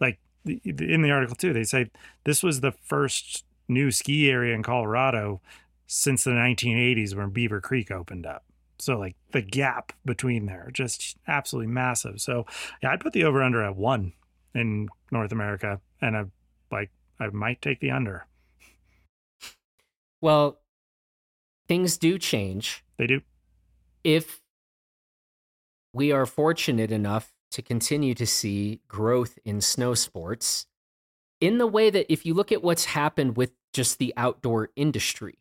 [0.00, 1.90] like in the article too, they say
[2.24, 5.40] this was the first new ski area in Colorado
[5.86, 8.44] since the 1980s when Beaver Creek opened up.
[8.78, 12.20] So like the gap between there, just absolutely massive.
[12.20, 12.46] So
[12.82, 14.12] yeah, I'd put the over under at one
[14.54, 16.24] in North America, and I
[16.70, 16.90] like
[17.20, 18.26] I might take the under.
[20.24, 20.58] Well,
[21.68, 22.82] things do change.
[22.96, 23.20] They do.
[24.02, 24.40] if
[25.92, 30.64] we are fortunate enough to continue to see growth in snow sports,
[31.42, 35.36] in the way that if you look at what's happened with just the outdoor industry,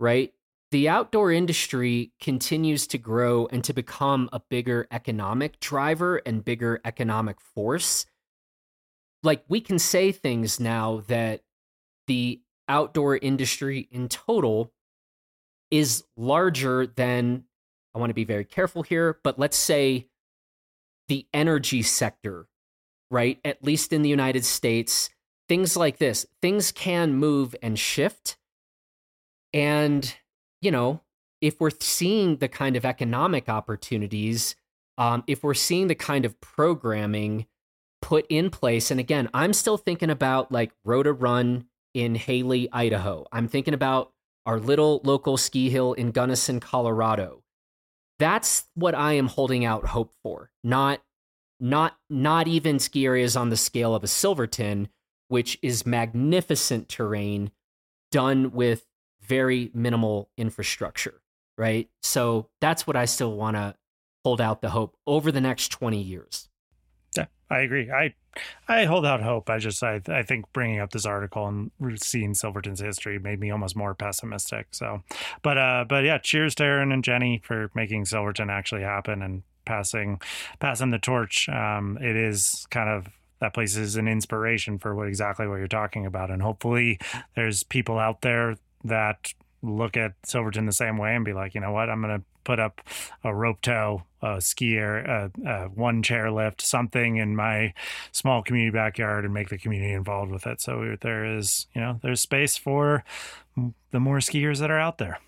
[0.00, 0.32] right?
[0.70, 6.80] The outdoor industry continues to grow and to become a bigger economic driver and bigger
[6.86, 8.06] economic force.
[9.22, 11.42] Like we can say things now that
[12.06, 14.72] the outdoor industry in total
[15.70, 17.44] is larger than,
[17.94, 20.08] I want to be very careful here, but let's say
[21.08, 22.46] the energy sector,
[23.10, 23.38] right?
[23.44, 25.10] At least in the United States,
[25.48, 28.38] things like this, things can move and shift.
[29.52, 30.14] And,
[30.60, 31.02] you know,
[31.40, 34.56] if we're seeing the kind of economic opportunities,
[34.96, 37.46] um, if we're seeing the kind of programming
[38.00, 43.26] put in place, and again, I'm still thinking about like Rotarun in Hailey, Idaho.
[43.32, 44.12] I'm thinking about
[44.46, 47.42] our little local ski hill in Gunnison, Colorado.
[48.18, 50.50] That's what I am holding out hope for.
[50.62, 51.00] Not
[51.60, 54.88] not not even ski areas on the scale of a Silverton,
[55.28, 57.50] which is magnificent terrain
[58.10, 58.84] done with
[59.22, 61.22] very minimal infrastructure,
[61.56, 61.88] right?
[62.02, 63.74] So that's what I still want to
[64.24, 66.48] hold out the hope over the next 20 years.
[67.16, 67.90] Yeah, I agree.
[67.90, 68.14] I
[68.68, 69.50] I hold out hope.
[69.50, 71.70] I just I I think bringing up this article and
[72.02, 74.68] seeing Silverton's history made me almost more pessimistic.
[74.70, 75.02] So,
[75.42, 79.42] but uh, but yeah, cheers to Aaron and Jenny for making Silverton actually happen and
[79.64, 80.20] passing
[80.60, 81.48] passing the torch.
[81.48, 83.08] Um, it is kind of
[83.40, 86.98] that place is an inspiration for what exactly what you're talking about, and hopefully
[87.34, 91.60] there's people out there that look at Silverton the same way and be like, you
[91.60, 92.80] know what, I'm gonna put up
[93.24, 97.74] a rope tow, a skier, a, a one chair lift, something in my
[98.12, 100.60] small community backyard and make the community involved with it.
[100.60, 103.04] So there is, you know, there's space for
[103.90, 105.18] the more skiers that are out there.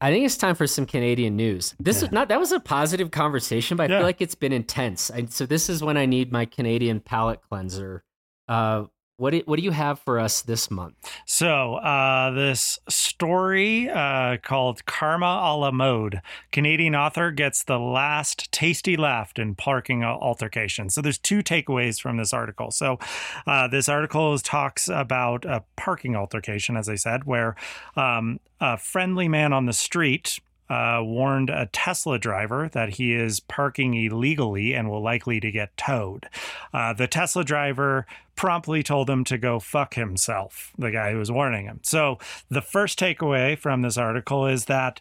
[0.00, 1.74] I think it's time for some Canadian news.
[1.80, 2.08] This yeah.
[2.08, 4.00] is not that was a positive conversation, but I yeah.
[4.00, 5.10] feel like it's been intense.
[5.10, 8.04] I, so this is when I need my Canadian palate cleanser.
[8.46, 8.84] Uh,
[9.24, 10.96] what do, what do you have for us this month?
[11.24, 16.20] So, uh, this story uh, called Karma a la Mode.
[16.52, 20.90] Canadian author gets the last tasty laugh in parking altercation.
[20.90, 22.70] So, there's two takeaways from this article.
[22.70, 22.98] So,
[23.46, 27.56] uh, this article talks about a parking altercation, as I said, where
[27.96, 30.38] um, a friendly man on the street
[30.68, 35.76] uh, warned a Tesla driver that he is parking illegally and will likely to get
[35.76, 36.28] towed.
[36.72, 38.06] Uh, the Tesla driver
[38.36, 41.80] promptly told him to go fuck himself, the guy who was warning him.
[41.82, 45.00] So, the first takeaway from this article is that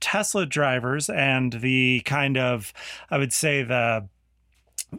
[0.00, 2.72] Tesla drivers and the kind of,
[3.10, 4.08] I would say, the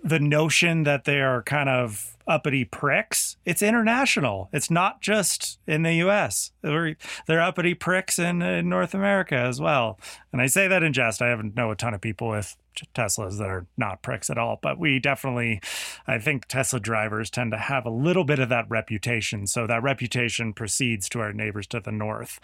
[0.03, 3.37] the notion that they are kind of uppity pricks.
[3.45, 4.49] It's international.
[4.53, 6.51] It's not just in the U.S.
[6.61, 6.95] They're,
[7.27, 9.99] they're uppity pricks in, in, North America as well.
[10.31, 11.21] And I say that in jest.
[11.21, 12.55] I haven't know a ton of people with
[12.95, 15.61] Teslas that are not pricks at all, but we definitely,
[16.07, 19.45] I think Tesla drivers tend to have a little bit of that reputation.
[19.47, 22.39] So that reputation proceeds to our neighbors to the north.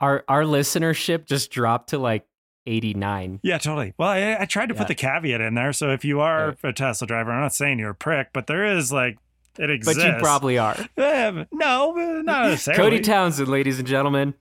[0.00, 2.26] Our our listenership just dropped to like
[2.66, 3.40] 89.
[3.42, 3.94] Yeah, totally.
[3.98, 4.80] Well, I, I tried to yeah.
[4.80, 5.72] put the caveat in there.
[5.72, 8.64] So if you are a Tesla driver, I'm not saying you're a prick, but there
[8.64, 9.18] is like,
[9.58, 10.02] it exists.
[10.02, 10.76] But you probably are.
[10.96, 12.82] Uh, no, not necessarily.
[12.82, 14.34] Cody Townsend, ladies and gentlemen.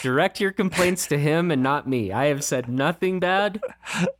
[0.00, 2.12] Direct your complaints to him and not me.
[2.12, 3.60] I have said nothing bad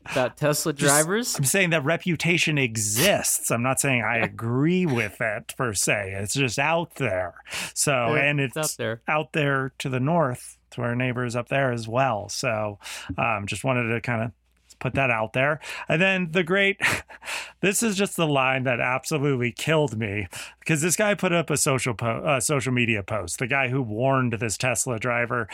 [0.05, 1.29] about Tesla drivers.
[1.29, 3.51] Just, I'm saying that reputation exists.
[3.51, 6.17] I'm not saying I agree with it per se.
[6.19, 7.35] It's just out there.
[7.73, 9.03] So, and it's, it's out there.
[9.07, 12.29] out there to the north to our neighbors up there as well.
[12.29, 12.79] So
[13.19, 14.33] um, just wanted to kind of
[14.81, 15.61] put that out there.
[15.89, 16.81] And then the great,
[17.61, 20.27] this is just the line that absolutely killed me
[20.59, 23.39] because this guy put up a social po- uh, social media post.
[23.39, 25.49] The guy who warned this Tesla driver,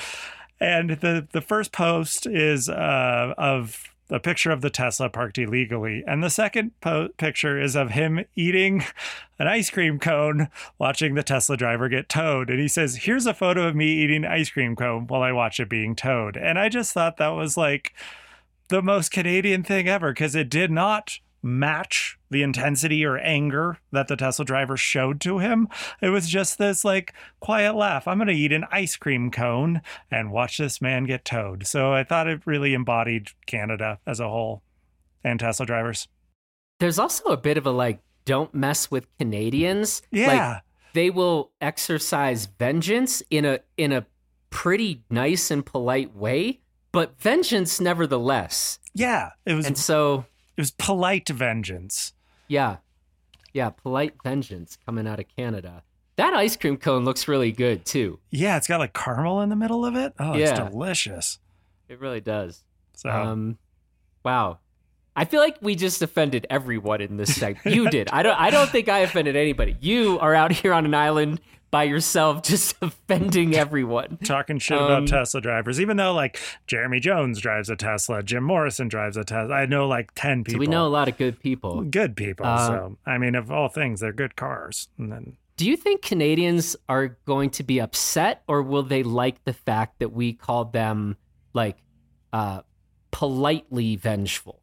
[0.58, 6.04] and the the first post is uh, of a picture of the Tesla parked illegally.
[6.06, 8.84] And the second po- picture is of him eating
[9.38, 10.48] an ice cream cone,
[10.78, 12.50] watching the Tesla driver get towed.
[12.50, 15.58] And he says, Here's a photo of me eating ice cream cone while I watch
[15.60, 16.36] it being towed.
[16.36, 17.94] And I just thought that was like
[18.68, 24.08] the most Canadian thing ever because it did not match the intensity or anger that
[24.08, 25.68] the Tesla driver showed to him.
[26.00, 28.08] It was just this like quiet laugh.
[28.08, 31.66] I'm going to eat an ice cream cone and watch this man get towed.
[31.66, 34.62] So I thought it really embodied Canada as a whole
[35.22, 36.08] and Tesla drivers.
[36.78, 40.02] There's also a bit of a like, don't mess with Canadians.
[40.10, 40.26] Yeah.
[40.26, 40.62] Like,
[40.94, 44.06] they will exercise vengeance in a in a
[44.48, 46.60] pretty nice and polite way,
[46.90, 48.78] but vengeance nevertheless.
[48.94, 50.24] Yeah, it was And so
[50.56, 52.14] it was polite vengeance.
[52.48, 52.76] Yeah.
[53.52, 55.82] Yeah, polite vengeance coming out of Canada.
[56.16, 58.18] That ice cream cone looks really good too.
[58.30, 60.14] Yeah, it's got like caramel in the middle of it.
[60.18, 60.50] Oh, yeah.
[60.50, 61.38] it's delicious.
[61.88, 62.64] It really does.
[62.94, 63.58] So, um,
[64.24, 64.58] wow.
[65.14, 67.74] I feel like we just offended everyone in this segment.
[67.74, 68.08] You did.
[68.10, 68.38] I don't.
[68.38, 69.76] I don't think I offended anybody.
[69.80, 71.40] You are out here on an island
[71.70, 74.18] by yourself, just offending everyone.
[74.24, 78.44] Talking shit Um, about Tesla drivers, even though like Jeremy Jones drives a Tesla, Jim
[78.44, 79.54] Morrison drives a Tesla.
[79.54, 80.58] I know like ten people.
[80.58, 81.82] So we know a lot of good people.
[81.82, 82.46] good people.
[82.46, 84.88] Uh, so I mean, of all things, they're good cars.
[84.98, 89.44] And then Do you think Canadians are going to be upset, or will they like
[89.44, 91.16] the fact that we called them
[91.52, 91.78] like
[92.32, 92.60] uh,
[93.10, 94.60] politely vengeful?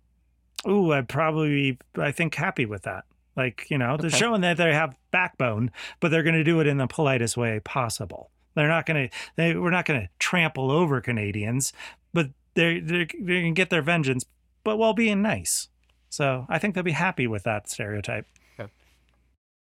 [0.68, 3.04] Ooh, I'd probably be, I think, happy with that.
[3.36, 4.18] Like, you know, they're Okay.
[4.18, 7.60] showing that they have backbone, but they're going to do it in the politest way
[7.60, 8.30] possible.
[8.56, 11.74] They're not going to, they, we're not going to trample over Canadians,
[12.14, 14.24] but they're, they're, they're going to get their vengeance,
[14.64, 15.70] but while being nice.
[16.10, 18.28] So I think they'll be happy with that stereotype.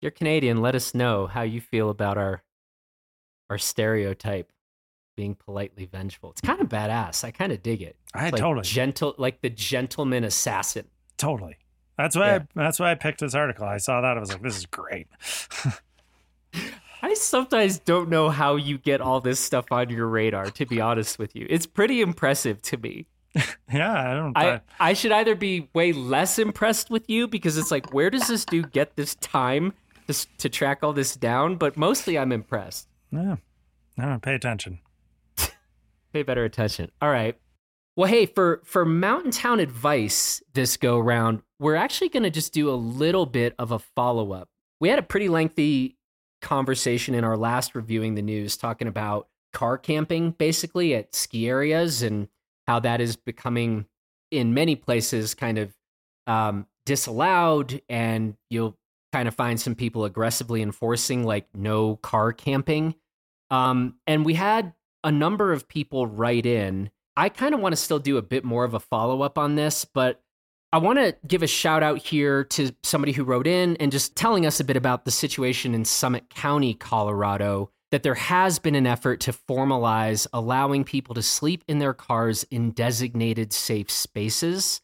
[0.01, 0.61] You're Canadian.
[0.61, 2.43] Let us know how you feel about our
[3.51, 4.51] our stereotype
[5.17, 6.31] being politely vengeful.
[6.33, 7.23] It's kind of badass.
[7.23, 7.97] I kind of dig it.
[8.13, 10.87] I like totally, gentle, like the gentleman assassin.
[11.19, 11.57] totally.
[11.99, 12.39] That's why, Yeah.
[12.57, 13.65] I, that's why I picked this article.
[13.67, 14.17] I saw that.
[14.17, 15.09] I was like, this is great.
[17.05, 20.47] I sometimes don't know how you get all this stuff on your radar.
[20.51, 23.07] To be honest with you, it's pretty impressive to me.
[23.73, 24.11] yeah.
[24.11, 27.93] I don't, I, I should either be way less impressed with you because it's like,
[27.93, 29.73] where does this dude get this time
[30.07, 31.57] to, to track all this down?
[31.57, 32.89] But mostly I'm impressed.
[33.11, 33.37] yeah.
[33.99, 34.79] I don't pay attention.
[36.15, 36.91] Pay better attention.
[37.03, 37.37] All right.
[37.95, 42.53] Well, hey, for for Mountain Town advice this go round, we're actually going to just
[42.53, 44.49] do a little bit of a follow up.
[44.81, 45.97] We had a pretty lengthy
[46.41, 52.03] conversation in our last reviewing the news talking about car camping basically at ski areas
[52.03, 52.27] and
[52.67, 53.87] how that is becoming
[54.33, 55.73] in many places kind of
[56.27, 58.77] um, disallowed and you'll
[59.13, 62.95] kind of find some people aggressively enforcing like no car camping
[63.51, 64.73] um, and we had
[65.05, 68.45] a number of people write in i kind of want to still do a bit
[68.45, 70.22] more of a follow-up on this but
[70.75, 74.17] I want to give a shout out here to somebody who wrote in and just
[74.17, 78.75] telling us a bit about the situation in Summit County, Colorado, that there has been
[78.75, 84.81] an effort to formalize allowing people to sleep in their cars in designated safe spaces.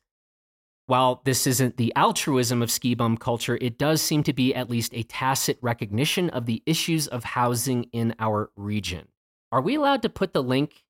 [0.84, 4.68] While this isn't the altruism of ski bum culture, it does seem to be at
[4.68, 9.08] least a tacit recognition of the issues of housing in our region.
[9.50, 10.84] Are we allowed to put the link?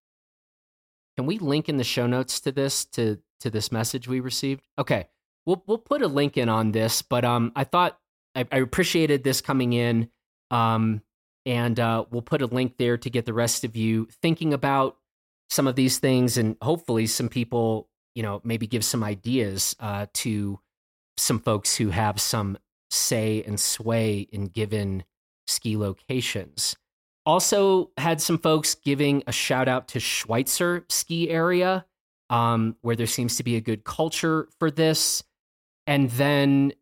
[1.17, 4.67] Can we link in the show notes to this to to this message we received?
[4.79, 5.09] Okay,
[5.47, 7.99] we'll we'll put a link in on this, but um, I thought
[8.35, 10.11] I, I appreciated this coming in,
[10.51, 11.03] um,
[11.47, 14.97] and uh, we'll put a link there to get the rest of you thinking about
[15.51, 20.07] some of these things, and hopefully some people, you know, maybe give some ideas uh,
[20.15, 20.61] to
[21.17, 22.59] some folks who have some
[22.91, 25.05] say and sway in given
[25.47, 26.77] ski locations.
[27.27, 31.85] Also, had some folks giving a shout out to Schweitzer ski area,
[32.31, 35.23] um, where there seems to be a good culture for this.
[35.87, 36.73] And then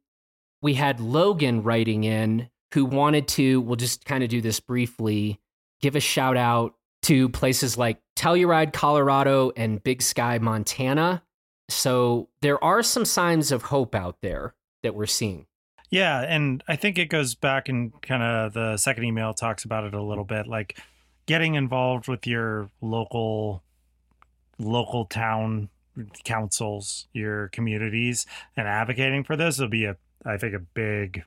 [0.62, 5.40] we had Logan writing in who wanted to, we'll just kind of do this briefly,
[5.80, 11.22] give a shout out to places like Telluride, Colorado, and Big Sky, Montana.
[11.68, 15.47] So there are some signs of hope out there that we're seeing.
[15.90, 19.84] Yeah, and I think it goes back and kind of the second email talks about
[19.84, 20.78] it a little bit, like
[21.26, 23.62] getting involved with your local
[24.59, 25.68] local town
[26.24, 28.26] councils, your communities,
[28.57, 31.22] and advocating for this will be a I think a big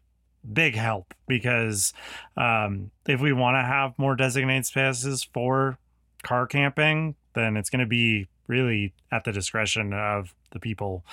[0.53, 1.93] big help because
[2.37, 5.77] um, if we want to have more designated spaces for
[6.23, 11.05] car camping, then it's going to be really at the discretion of the people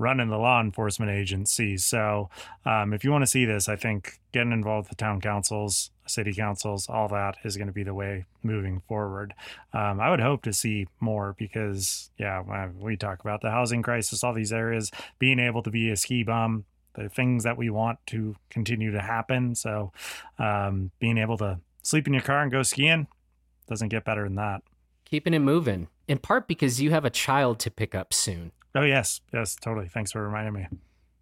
[0.00, 1.84] running the law enforcement agencies.
[1.84, 2.30] So
[2.64, 5.90] um, if you want to see this, I think getting involved with the town councils,
[6.06, 9.34] city councils, all that is going to be the way moving forward.
[9.74, 13.82] Um, I would hope to see more because, yeah, uh, we talk about the housing
[13.82, 17.68] crisis, all these areas, being able to be a ski bum, the things that we
[17.68, 19.54] want to continue to happen.
[19.54, 19.92] So
[20.38, 23.06] um, being able to sleep in your car and go skiing
[23.68, 24.62] doesn't get better than that.
[25.04, 28.52] Keeping it moving, in part because you have a child to pick up soon.
[28.74, 29.20] Oh, yes.
[29.32, 29.88] Yes, totally.
[29.88, 30.66] Thanks for reminding me.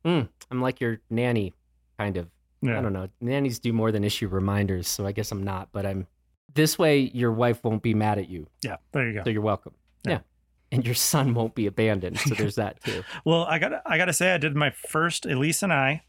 [0.04, 1.54] Mm, I'm like your nanny,
[1.98, 2.28] kind of.
[2.60, 2.78] Yeah.
[2.78, 3.08] I don't know.
[3.20, 5.68] Nannies do more than issue reminders, so I guess I'm not.
[5.72, 6.06] But I'm
[6.54, 6.98] this way.
[7.14, 8.76] Your wife won't be mad at you, Yeah.
[8.92, 9.24] There you go.
[9.24, 9.74] so you're welcome.
[10.04, 10.12] Yeah.
[10.12, 10.18] Yeah,
[10.72, 12.18] and your son won't be abandoned.
[12.20, 13.02] So there's that too.
[13.24, 16.02] Well, I got I got to say I did my first Elyse and I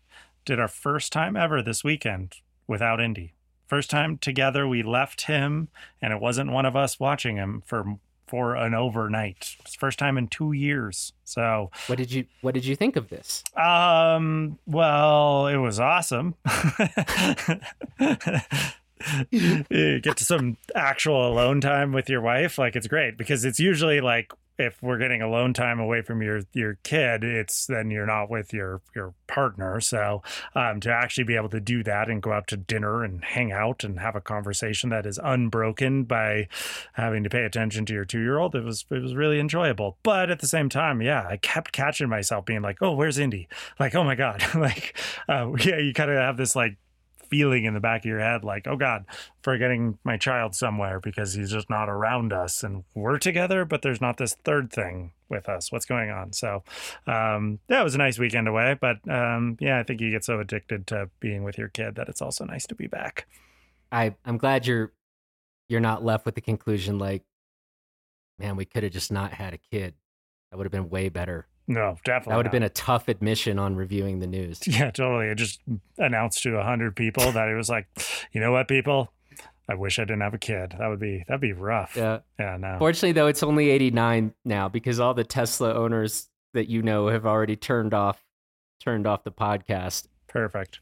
[0.45, 2.35] did our first time ever this weekend
[2.67, 3.33] without Indy.
[3.67, 5.67] First time together we left him
[6.01, 7.97] and it wasn't one of us watching him for
[8.29, 9.55] for an overnight.
[9.61, 11.13] It's first time in 2 years.
[11.23, 13.43] So, What did you What did you think of this?
[13.55, 16.35] um well, it was awesome.
[19.31, 23.59] you get to some actual alone time with your wife like it's great because it's
[23.59, 28.05] usually like if we're getting alone time away from your your kid, it's then you're
[28.05, 29.79] not with your your partner.
[29.79, 30.21] So
[30.53, 33.53] um, to actually be able to do that and go out to dinner and hang
[33.53, 36.49] out and have a conversation that is unbroken by
[36.93, 39.97] having to pay attention to your two year old, it was it was really enjoyable.
[40.03, 43.47] But at the same time, yeah, I kept catching myself being like, oh, where's Indy?
[43.79, 44.97] Like, oh my god, like
[45.29, 46.77] uh, yeah, you kind of have this like
[47.29, 49.05] feeling in the back of your head like, oh God,
[49.41, 54.01] forgetting my child somewhere because he's just not around us and we're together, but there's
[54.01, 55.71] not this third thing with us.
[55.71, 56.33] What's going on?
[56.33, 56.63] So,
[57.07, 60.39] um, it was a nice weekend away, but um, yeah, I think you get so
[60.39, 63.27] addicted to being with your kid that it's also nice to be back.
[63.91, 64.91] I, I'm glad you're
[65.67, 67.23] you're not left with the conclusion like,
[68.39, 69.93] man, we could have just not had a kid.
[70.49, 71.47] That would have been way better.
[71.69, 72.31] No, definitely.
[72.31, 72.57] That would have not.
[72.57, 74.59] been a tough admission on reviewing the news.
[74.67, 75.29] Yeah, totally.
[75.29, 75.61] I just
[75.99, 77.87] announced to a hundred people that it was like,
[78.31, 79.13] you know what, people,
[79.69, 80.73] I wish I didn't have a kid.
[80.79, 81.95] That would be that'd be rough.
[81.95, 82.19] Yeah.
[82.39, 82.57] Yeah.
[82.57, 82.77] No.
[82.79, 87.27] Fortunately, though, it's only 89 now because all the Tesla owners that you know have
[87.27, 88.25] already turned off
[88.79, 90.07] turned off the podcast.
[90.27, 90.79] Perfect.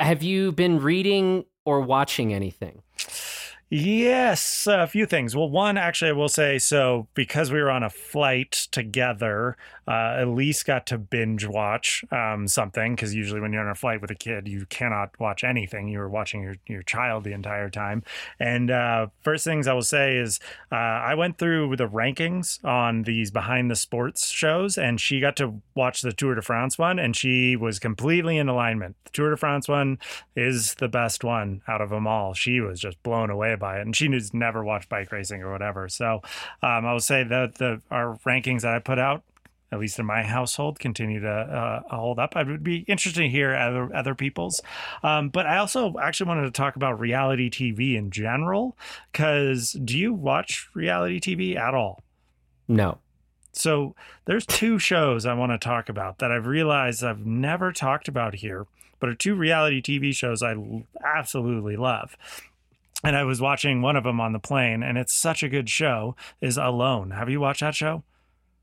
[0.00, 2.82] Have you been reading or watching anything?
[3.70, 5.34] Yes, a few things.
[5.34, 9.56] Well, one, actually, I will say so because we were on a flight together,
[9.88, 14.00] uh, Elyse got to binge watch um, something because usually when you're on a flight
[14.00, 15.88] with a kid, you cannot watch anything.
[15.88, 18.02] You were watching your, your child the entire time.
[18.38, 23.02] And uh, first things I will say is uh, I went through the rankings on
[23.02, 26.98] these behind the sports shows, and she got to watch the Tour de France one,
[26.98, 28.96] and she was completely in alignment.
[29.04, 29.98] The Tour de France one
[30.36, 32.34] is the best one out of them all.
[32.34, 35.52] She was just blown away by it, and she has never watched bike racing or
[35.52, 35.88] whatever.
[35.88, 36.22] So
[36.62, 39.22] um, I will say that the our rankings that I put out,
[39.72, 42.36] at least in my household, continue to uh, hold up.
[42.36, 44.60] I would be interested to hear other other people's,
[45.02, 48.76] um, but I also actually wanted to talk about reality TV in general.
[49.12, 52.02] Because do you watch reality TV at all?
[52.68, 52.98] No.
[53.52, 53.94] So
[54.24, 58.34] there's two shows I want to talk about that I've realized I've never talked about
[58.34, 58.66] here,
[58.98, 60.56] but are two reality TV shows I
[61.04, 62.16] absolutely love
[63.04, 65.68] and I was watching one of them on the plane, and it's such a good
[65.68, 66.16] show.
[66.40, 67.10] Is Alone?
[67.12, 68.02] Have you watched that show?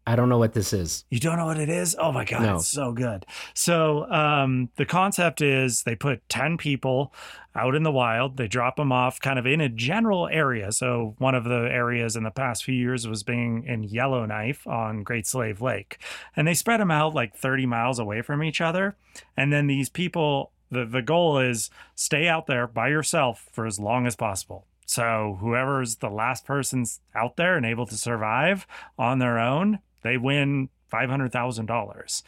[0.08, 1.06] I don't know what this is.
[1.12, 1.96] You don't know what it is?
[2.00, 2.56] Oh my god, No.
[2.56, 3.24] it's so good.
[3.54, 7.14] So um, the concept is they put ten people
[7.54, 8.38] out in the wild.
[8.38, 10.72] They drop them off kind of in a general area.
[10.72, 15.04] So one of the areas in the past few years was being in Yellowknife on
[15.04, 16.00] Great Slave Lake,
[16.36, 18.96] and they spread them out like thirty miles away from each other.
[19.38, 23.80] And then these people, the the goal is stay out there by yourself for as
[23.80, 24.66] long as possible.
[24.86, 26.86] So whoever's the last person
[27.16, 28.68] out there and able to survive
[28.98, 32.24] on their own, they win five hundred thousand dollars.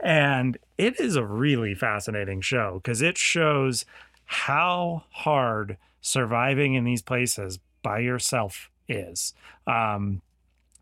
[0.00, 3.84] And it is a really fascinating show because it shows
[4.24, 9.34] how hard surviving in these places by yourself is.
[9.66, 10.22] Um,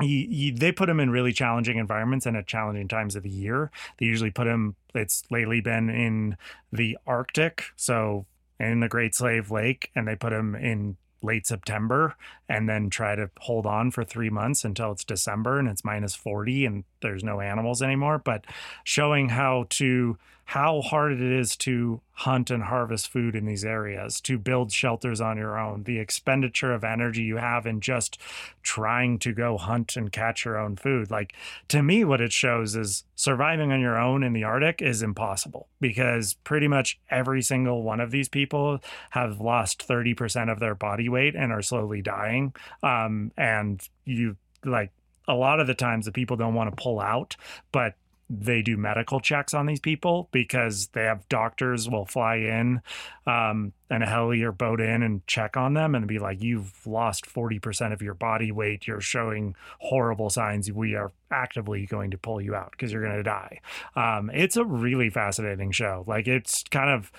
[0.01, 3.71] you, they put them in really challenging environments and at challenging times of the year.
[3.99, 4.77] They usually put them.
[4.95, 6.37] It's lately been in
[6.73, 8.27] the Arctic, so
[8.59, 12.15] in the Great Slave Lake, and they put them in late September
[12.49, 16.15] and then try to hold on for three months until it's December and it's minus
[16.15, 18.19] 40 and there's no animals anymore.
[18.19, 18.45] But
[18.85, 24.21] showing how to how hard it is to hunt and harvest food in these areas,
[24.21, 28.17] to build shelters on your own, the expenditure of energy you have in just
[28.63, 31.11] trying to go hunt and catch your own food.
[31.11, 31.35] Like
[31.69, 35.67] to me, what it shows is surviving on your own in the Arctic is impossible
[35.81, 38.79] because pretty much every single one of these people
[39.11, 42.55] have lost 30% of their body weight and are slowly dying.
[42.85, 44.93] Um, and you like
[45.27, 47.37] a lot of the times the people don't want to pull out,
[47.73, 47.97] but
[48.29, 52.81] they do medical checks on these people because they have doctors will fly in
[53.27, 56.87] um, and a heli or boat in and check on them and be like, you've
[56.87, 58.87] lost 40% of your body weight.
[58.87, 60.71] You're showing horrible signs.
[60.73, 63.61] We are actively going to pull you out because you're going to die.
[63.95, 66.05] Um, it's a really fascinating show.
[66.07, 67.13] Like, it's kind of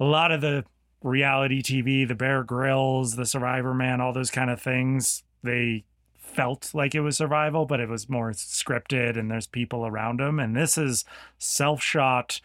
[0.00, 0.64] a lot of the
[1.02, 5.22] reality TV, the Bear Grylls, the Survivorman, all those kind of things.
[5.42, 5.84] They
[6.30, 10.38] felt like it was survival, but it was more scripted and there's people around them.
[10.38, 11.04] And this is
[11.38, 12.40] self shot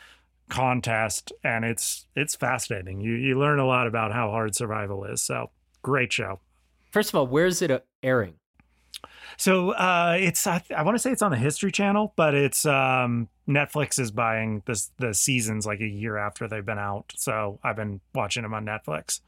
[0.50, 3.02] contest and it's it's fascinating.
[3.02, 5.22] You you learn a lot about how hard survival is.
[5.22, 5.52] So
[5.82, 6.40] great show.
[6.92, 8.36] First of all, where's it uh, airing?
[9.38, 12.66] So uh, it's I, I want to say it's on the History Channel, but it's
[12.66, 17.14] um, Netflix is buying this the seasons like a year after they've been out.
[17.18, 19.22] So I've been watching them on Netflix.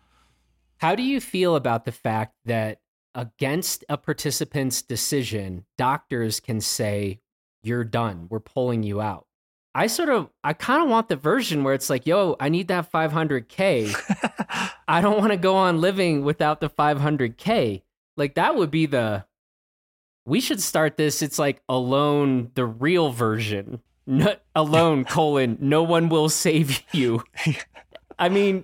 [0.77, 2.79] How do you feel about the fact that
[3.17, 7.19] against a participant's decision, doctors can say,
[7.63, 8.27] You're done.
[8.29, 9.25] We're pulling you out.
[9.75, 12.69] I sort of, I kind of want the version where it's like, Yo, I need
[12.69, 14.71] that 500K.
[14.87, 17.81] I don't want to go on living without the 500K.
[18.15, 19.25] Like, that would be the,
[20.25, 21.21] we should start this.
[21.21, 23.81] It's like Alone, the real version.
[24.05, 27.23] No, alone, colon, no one will save you.
[28.19, 28.63] I mean,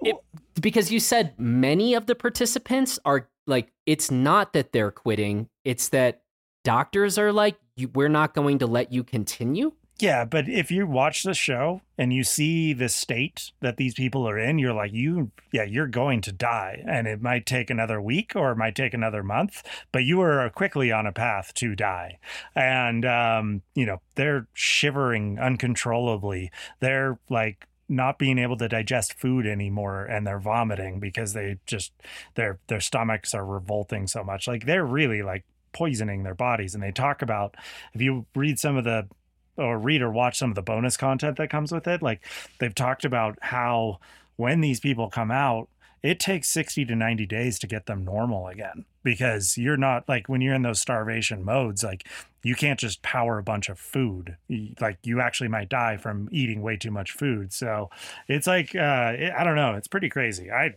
[0.00, 0.16] it,
[0.60, 5.88] because you said many of the participants are like, it's not that they're quitting, it's
[5.90, 6.22] that
[6.64, 7.56] doctors are like,
[7.94, 9.72] we're not going to let you continue.
[9.98, 14.28] Yeah, but if you watch the show and you see the state that these people
[14.28, 16.82] are in, you're like, you, yeah, you're going to die.
[16.88, 19.62] And it might take another week or it might take another month,
[19.92, 22.18] but you are quickly on a path to die.
[22.56, 26.50] And, um, you know, they're shivering uncontrollably.
[26.80, 31.92] They're like, not being able to digest food anymore and they're vomiting because they just
[32.34, 34.48] their their stomachs are revolting so much.
[34.48, 36.74] Like they're really like poisoning their bodies.
[36.74, 37.54] And they talk about
[37.92, 39.08] if you read some of the
[39.56, 42.24] or read or watch some of the bonus content that comes with it, like
[42.58, 43.98] they've talked about how
[44.36, 45.68] when these people come out,
[46.02, 50.28] it takes 60 to 90 days to get them normal again because you're not like
[50.28, 52.06] when you're in those starvation modes like
[52.42, 54.36] you can't just power a bunch of food.
[54.80, 57.52] Like you actually might die from eating way too much food.
[57.52, 57.90] So
[58.28, 60.50] it's like uh i don't know it's pretty crazy.
[60.50, 60.74] I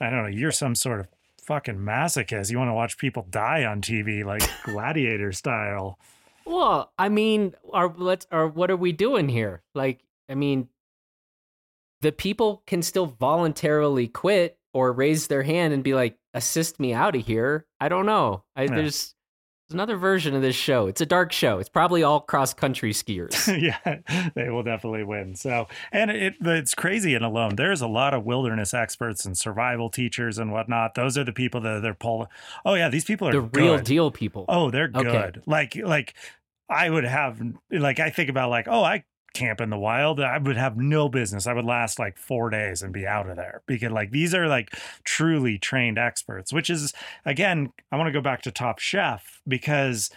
[0.00, 1.08] i don't know you're some sort of
[1.42, 2.50] fucking masochist.
[2.50, 5.98] You want to watch people die on tv like gladiator style.
[6.44, 9.60] Well, I mean, are let's are what are we doing here?
[9.74, 10.68] Like, I mean,
[12.00, 16.92] the people can still voluntarily quit or raise their hand and be like, "Assist me
[16.92, 18.44] out of here." I don't know.
[18.54, 18.74] I, yeah.
[18.74, 19.14] There's
[19.68, 20.86] there's another version of this show.
[20.86, 21.58] It's a dark show.
[21.58, 23.60] It's probably all cross country skiers.
[23.60, 25.34] yeah, they will definitely win.
[25.34, 27.56] So, and it, it's crazy and alone.
[27.56, 30.94] There's a lot of wilderness experts and survival teachers and whatnot.
[30.94, 32.28] Those are the people that they're pulling.
[32.64, 33.56] Oh yeah, these people are the good.
[33.56, 34.46] real deal people.
[34.48, 35.06] Oh, they're good.
[35.06, 35.40] Okay.
[35.46, 36.14] Like like
[36.70, 39.04] I would have like I think about like oh I
[39.38, 41.46] camp in the wild I would have no business.
[41.46, 44.48] I would last like 4 days and be out of there because like these are
[44.48, 44.74] like
[45.04, 46.92] truly trained experts which is
[47.24, 50.10] again I want to go back to Top Chef because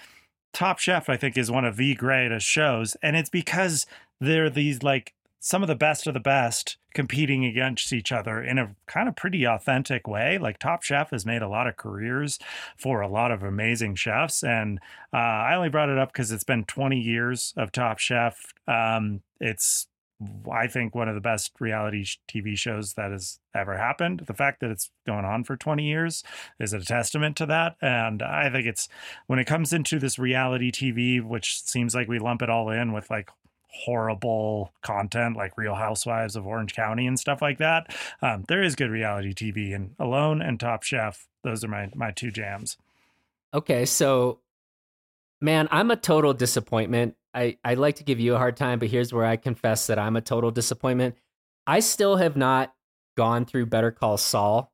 [0.54, 3.86] Top Chef I think is one of the greatest shows and it's because
[4.20, 5.14] they're these like
[5.44, 9.16] some of the best of the best competing against each other in a kind of
[9.16, 10.38] pretty authentic way.
[10.38, 12.38] Like Top Chef has made a lot of careers
[12.78, 14.44] for a lot of amazing chefs.
[14.44, 14.80] And
[15.12, 18.54] uh, I only brought it up because it's been 20 years of Top Chef.
[18.68, 19.88] Um, it's
[20.52, 24.26] I think one of the best reality TV shows that has ever happened.
[24.28, 26.24] The fact that it's going on for 20 years
[26.60, 27.76] is a testament to that.
[27.82, 28.88] And I think it's
[29.26, 32.94] when it comes into this reality TV, which seems like we lump it all in
[32.94, 33.32] with like
[33.74, 37.96] horrible content like Real Housewives of Orange County and stuff like that.
[38.22, 42.12] Um, there is good reality TV, and Alone and Top Chef, those are my my
[42.12, 42.78] two jams.
[43.54, 44.40] Okay, so
[45.40, 47.16] man, I'm a total disappointment.
[47.34, 50.00] I I like to give you a hard time, but here's where I confess that
[50.00, 51.16] I'm a total disappointment.
[51.66, 52.74] I still have not
[53.16, 54.72] gone through Better Call Saul.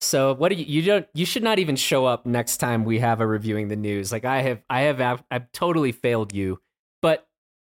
[0.00, 3.00] So what do you you don't you should not even show up next time we
[3.00, 4.12] have a reviewing the news.
[4.12, 6.60] Like I have I have I've totally failed you.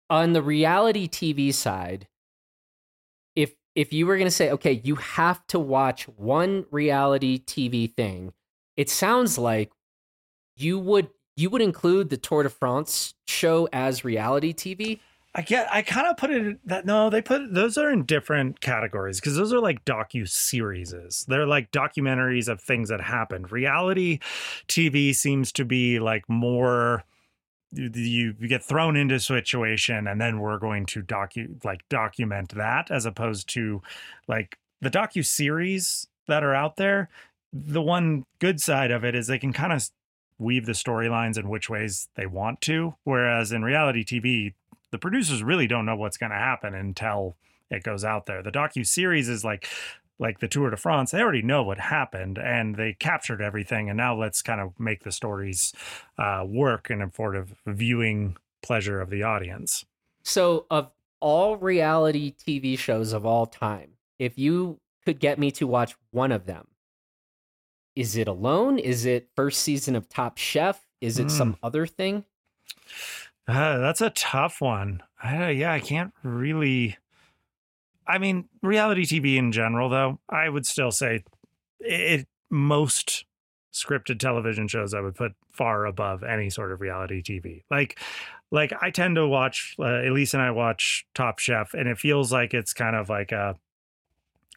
[0.10, 2.07] On the reality TV side,
[3.36, 7.94] if if you were going to say, okay, you have to watch one reality TV
[7.94, 8.34] thing,
[8.76, 9.72] it sounds like
[10.56, 14.99] you would you would include the Tour de France show as reality TV.
[15.36, 15.72] I get.
[15.72, 19.36] I kind of put it that no, they put those are in different categories because
[19.36, 21.26] those are like docu series.
[21.27, 23.52] They're like documentaries of things that happened.
[23.52, 24.19] Reality
[24.68, 27.03] TV seems to be like more
[27.71, 32.89] you, get thrown into a situation and then we're going to docu like document that
[32.89, 33.81] as opposed to
[34.27, 37.09] like the docu series that are out there
[37.53, 39.87] the one good side of it is they can kind of
[40.39, 44.53] weave the storylines in which ways they want to whereas in reality tv
[44.91, 47.35] the producers really don't know what's going to happen until
[47.69, 48.41] it goes out there.
[48.41, 49.67] The docu series is like
[50.19, 53.89] like the Tour de France, they already know what happened and they captured everything.
[53.89, 55.73] And now let's kind of make the stories
[56.17, 59.85] uh, work and afford a viewing pleasure of the audience.
[60.23, 60.91] So, of
[61.21, 66.31] all reality TV shows of all time, if you could get me to watch one
[66.31, 66.67] of them,
[67.95, 68.77] is it alone?
[68.77, 70.85] Is it first season of Top Chef?
[71.01, 71.31] Is it mm.
[71.31, 72.25] some other thing?
[73.47, 75.01] Uh, that's a tough one.
[75.21, 76.97] I, yeah, I can't really
[78.10, 81.23] I mean, reality TV in general, though, I would still say
[81.80, 83.26] it most
[83.72, 87.64] scripted television shows I would put far above any sort of reality TV.
[87.69, 87.99] Like,
[88.49, 89.76] like I tend to watch.
[89.77, 93.31] Uh, Elyse and I watch Top Chef, and it feels like it's kind of like
[93.31, 93.56] a,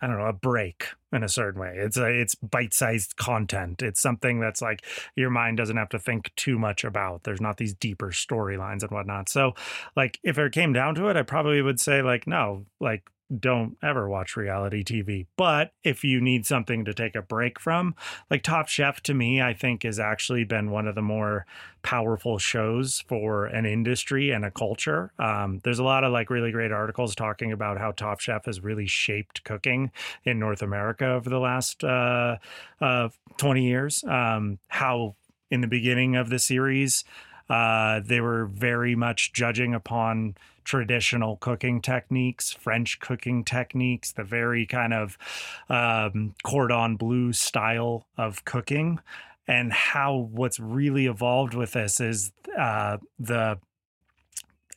[0.00, 1.74] I don't know, a break in a certain way.
[1.76, 3.82] It's a, it's bite-sized content.
[3.82, 4.82] It's something that's like
[5.14, 7.24] your mind doesn't have to think too much about.
[7.24, 9.28] There's not these deeper storylines and whatnot.
[9.28, 9.52] So,
[9.94, 13.02] like, if it came down to it, I probably would say like, no, like
[13.38, 15.26] don't ever watch reality TV.
[15.36, 17.94] But if you need something to take a break from,
[18.30, 21.46] like Top Chef to me, I think has actually been one of the more
[21.82, 25.12] powerful shows for an industry and a culture.
[25.18, 28.62] Um, there's a lot of like really great articles talking about how Top Chef has
[28.62, 29.90] really shaped cooking
[30.24, 32.36] in North America over the last uh,
[32.80, 34.04] uh, 20 years.
[34.04, 35.16] Um, how
[35.50, 37.04] in the beginning of the series,
[37.50, 40.34] uh, they were very much judging upon
[40.64, 45.18] traditional cooking techniques, French cooking techniques, the very kind of
[45.68, 48.98] um, cordon bleu style of cooking.
[49.48, 53.58] And how what's really evolved with this is uh, the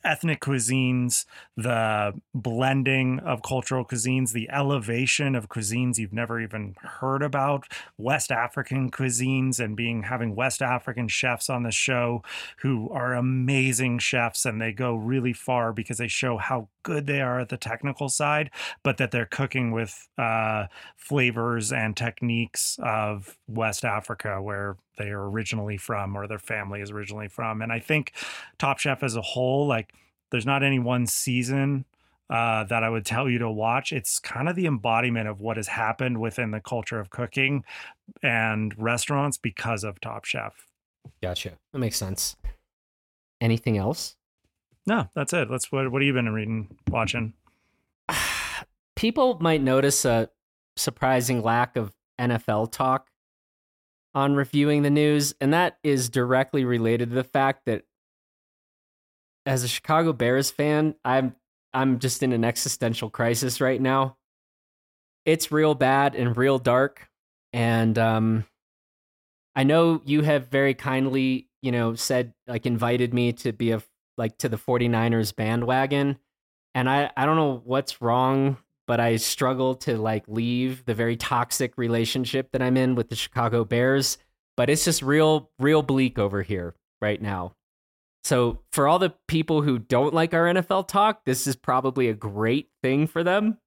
[0.06, 1.24] ethnic cuisines,
[1.56, 7.66] the blending of cultural cuisines, the elevation of cuisines you've never even heard about,
[7.98, 12.22] West African cuisines, and being having West African chefs on the show
[12.58, 17.20] who are amazing chefs and they go really far because they show how good they
[17.20, 18.50] are at the technical side,
[18.84, 25.28] but that they're cooking with uh, flavors and techniques of West Africa, where they are
[25.28, 27.60] originally from or their family is originally from.
[27.60, 28.12] And I think
[28.58, 29.92] Top Chef as a whole, like,
[30.30, 31.84] there's not any one season
[32.30, 33.92] uh, that I would tell you to watch.
[33.92, 37.64] It's kind of the embodiment of what has happened within the culture of cooking
[38.22, 40.66] and restaurants because of Top Chef.
[41.20, 41.52] Gotcha.
[41.72, 42.36] That makes sense.
[43.40, 44.16] Anything else?
[44.86, 45.50] No, that's it.
[45.50, 47.34] Let's what what have you been reading, watching?
[48.96, 50.30] People might notice a
[50.76, 53.08] surprising lack of NFL talk
[54.14, 57.82] on reviewing the news, and that is directly related to the fact that
[59.44, 61.34] as a Chicago Bears fan, I'm
[61.74, 64.16] I'm just in an existential crisis right now.
[65.24, 67.08] It's real bad and real dark,
[67.52, 68.44] and um,
[69.56, 73.82] I know you have very kindly, you know, said like invited me to be a
[74.16, 76.18] like to the 49ers bandwagon,
[76.74, 81.16] and I I don't know what's wrong, but I struggle to like leave the very
[81.16, 84.18] toxic relationship that I'm in with the Chicago Bears,
[84.56, 87.54] but it's just real real bleak over here right now.
[88.26, 92.14] So, for all the people who don't like our NFL talk, this is probably a
[92.14, 93.58] great thing for them.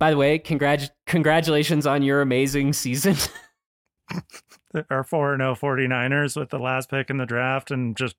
[0.00, 3.14] By the way, congrat- congratulations on your amazing season.
[4.90, 8.16] our 4 0 49ers with the last pick in the draft and just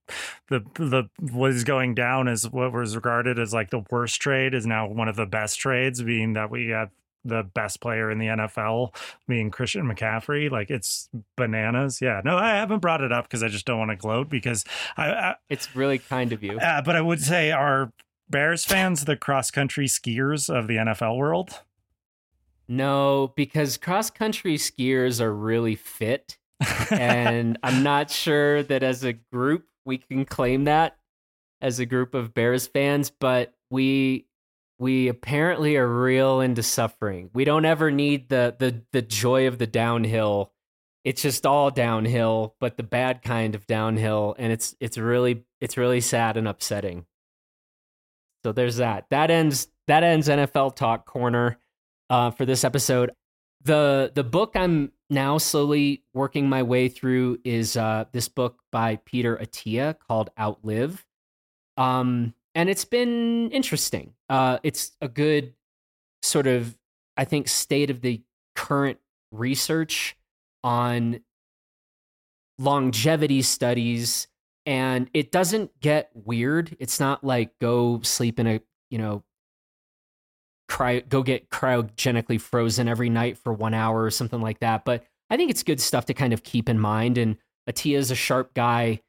[0.49, 4.53] the the what is going down is what was regarded as like the worst trade
[4.53, 6.89] is now one of the best trades being that we have
[7.25, 8.95] the best player in the NFL
[9.27, 10.49] being Christian McCaffrey.
[10.49, 11.99] Like it's bananas.
[12.01, 12.21] Yeah.
[12.23, 14.63] No, I haven't brought it up because I just don't want to gloat because
[14.95, 16.59] I, I It's really kind of you.
[16.59, 17.91] Uh, but I would say are
[18.29, 21.61] Bears fans the cross country skiers of the NFL world?
[22.67, 26.37] No, because cross country skiers are really fit.
[26.91, 30.97] and I'm not sure that as a group we can claim that
[31.61, 34.27] as a group of Bears fans, but we
[34.77, 37.29] we apparently are real into suffering.
[37.33, 40.51] We don't ever need the the the joy of the downhill.
[41.03, 45.77] It's just all downhill, but the bad kind of downhill, and it's it's really it's
[45.77, 47.05] really sad and upsetting.
[48.43, 49.05] So there's that.
[49.11, 51.57] That ends that ends NFL Talk Corner
[52.09, 53.11] uh, for this episode.
[53.63, 58.97] The the book I'm now slowly working my way through is uh, this book by
[59.05, 61.05] Peter Attia called Outlive.
[61.77, 64.13] Um, and it's been interesting.
[64.29, 65.53] Uh, it's a good
[66.21, 66.77] sort of,
[67.17, 68.21] I think, state of the
[68.55, 68.99] current
[69.31, 70.15] research
[70.63, 71.19] on
[72.57, 74.27] longevity studies,
[74.65, 76.75] and it doesn't get weird.
[76.79, 79.23] It's not like go sleep in a you know
[80.67, 84.85] cry go get cryogenically frozen every night for one hour or something like that.
[84.85, 87.17] But I think it's good stuff to kind of keep in mind.
[87.17, 87.37] And
[87.69, 89.01] Attia is a sharp guy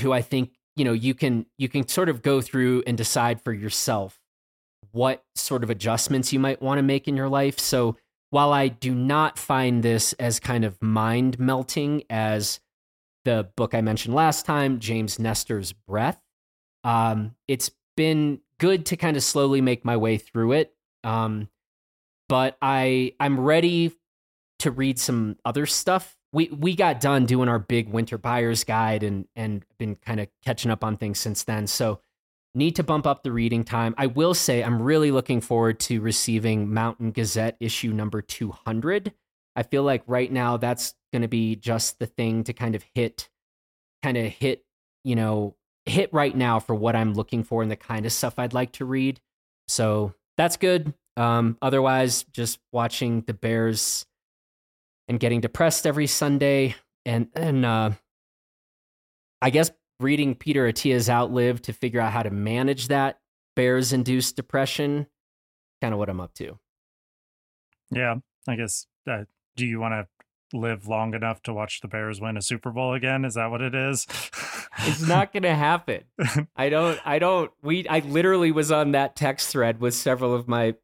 [0.00, 3.40] who I think you know you can you can sort of go through and decide
[3.40, 4.20] for yourself
[4.92, 7.96] what sort of adjustments you might want to make in your life so
[8.30, 12.60] while i do not find this as kind of mind melting as
[13.24, 16.20] the book i mentioned last time james nestor's breath
[16.84, 20.74] um, it's been good to kind of slowly make my way through it
[21.04, 21.48] um,
[22.28, 23.92] but i i'm ready
[24.58, 29.04] to read some other stuff we we got done doing our big winter buyer's guide
[29.04, 31.68] and and been kind of catching up on things since then.
[31.68, 32.00] So
[32.56, 33.94] need to bump up the reading time.
[33.96, 39.12] I will say I'm really looking forward to receiving Mountain Gazette issue number 200.
[39.56, 42.84] I feel like right now that's going to be just the thing to kind of
[42.94, 43.28] hit
[44.02, 44.64] kind of hit,
[45.04, 45.54] you know,
[45.86, 48.72] hit right now for what I'm looking for and the kind of stuff I'd like
[48.72, 49.20] to read.
[49.68, 50.94] So that's good.
[51.16, 54.04] Um, otherwise, just watching the Bears
[55.08, 56.74] and getting depressed every Sunday,
[57.04, 57.90] and and uh,
[59.40, 59.70] I guess
[60.00, 63.20] reading Peter Attia's Outlive to figure out how to manage that
[63.54, 65.06] Bears induced depression.
[65.80, 66.58] kind of what I'm up to.
[67.90, 68.16] Yeah,
[68.48, 68.86] I guess.
[69.08, 69.24] Uh,
[69.56, 70.08] do you want to
[70.52, 73.24] live long enough to watch the Bears win a Super Bowl again?
[73.24, 74.06] Is that what it is?
[74.78, 76.04] it's not going to happen.
[76.56, 80.48] I don't, I don't, we, I literally was on that text thread with several of
[80.48, 80.74] my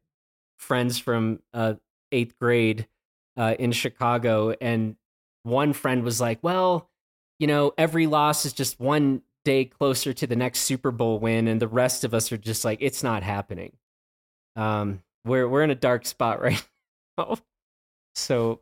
[0.57, 1.75] friends from uh,
[2.11, 2.87] eighth grade
[3.37, 4.53] uh, in Chicago.
[4.61, 4.95] And
[5.43, 6.89] one friend was like, well,
[7.39, 11.47] you know, every loss is just one day closer to the next Super Bowl win.
[11.47, 13.73] And the rest of us are just like, it's not happening.
[14.55, 16.63] Um, we're, we're in a dark spot right
[17.17, 17.37] now.
[18.13, 18.61] So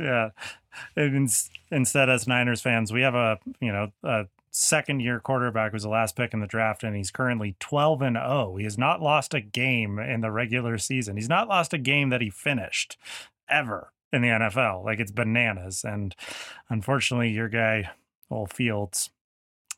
[0.00, 0.30] yeah.
[1.70, 5.88] instead, as Niners fans, we have a you know a second year quarterback who's the
[5.88, 8.52] last pick in the draft, and he's currently twelve and zero.
[8.52, 8.56] Oh.
[8.56, 11.16] He has not lost a game in the regular season.
[11.16, 12.96] He's not lost a game that he finished
[13.48, 14.84] ever in the NFL.
[14.84, 15.84] Like it's bananas.
[15.84, 16.14] And
[16.68, 17.90] unfortunately, your guy,
[18.30, 19.10] old Fields,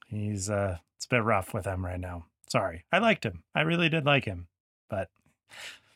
[0.08, 2.26] he's uh it's a bit rough with him right now.
[2.48, 2.84] Sorry.
[2.92, 3.42] I liked him.
[3.54, 4.46] I really did like him.
[4.88, 5.08] But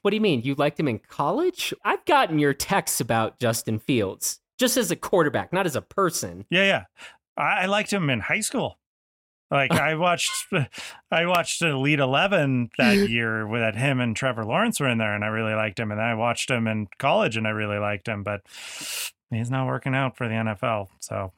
[0.02, 0.42] what do you mean?
[0.42, 1.74] You liked him in college?
[1.84, 6.44] I've gotten your texts about Justin Fields just as a quarterback, not as a person.
[6.50, 6.84] Yeah, yeah.
[7.36, 8.78] I, liked him in high school.
[9.50, 10.32] Like I watched,
[11.10, 15.14] I watched Elite Eleven that year with that him and Trevor Lawrence were in there,
[15.14, 15.90] and I really liked him.
[15.90, 18.22] And then I watched him in college, and I really liked him.
[18.22, 18.42] But
[19.30, 20.88] he's not working out for the NFL.
[21.00, 21.32] So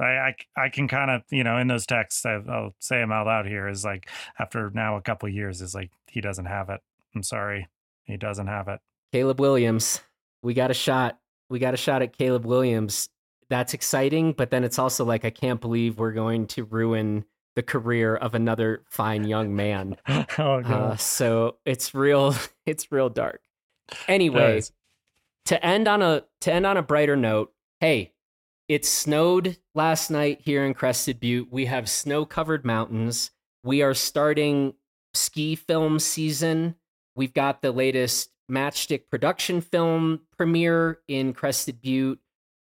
[0.00, 3.12] I, I, I can kind of, you know, in those texts, I, will say them
[3.12, 4.08] out loud here is like,
[4.38, 6.80] after now a couple years, is like, he doesn't have it.
[7.14, 7.68] I'm sorry.
[8.10, 8.80] He doesn't have it.
[9.12, 10.00] Caleb Williams.
[10.42, 11.18] We got a shot.
[11.48, 13.08] We got a shot at Caleb Williams.
[13.48, 17.24] That's exciting, but then it's also like I can't believe we're going to ruin
[17.56, 19.96] the career of another fine young man.
[20.08, 20.24] oh,
[20.60, 20.60] no.
[20.60, 22.34] uh, so it's real.
[22.66, 23.40] It's real dark.
[24.06, 24.62] Anyway,
[25.46, 27.52] to end on a to end on a brighter note.
[27.80, 28.12] Hey,
[28.68, 31.50] it snowed last night here in Crested Butte.
[31.50, 33.32] We have snow covered mountains.
[33.64, 34.74] We are starting
[35.14, 36.76] ski film season
[37.20, 42.18] We've got the latest Matchstick production film premiere in Crested Butte.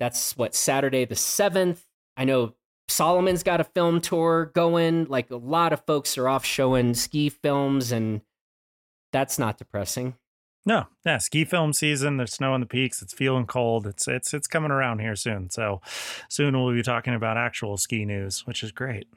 [0.00, 1.80] That's what, Saturday the 7th.
[2.16, 2.54] I know
[2.88, 5.04] Salomon's got a film tour going.
[5.04, 8.22] Like a lot of folks are off showing ski films, and
[9.12, 10.14] that's not depressing.
[10.64, 12.16] No, yeah, ski film season.
[12.16, 13.02] There's snow on the peaks.
[13.02, 13.86] It's feeling cold.
[13.86, 15.50] It's it's it's coming around here soon.
[15.50, 15.82] So
[16.30, 19.08] soon we'll be talking about actual ski news, which is great.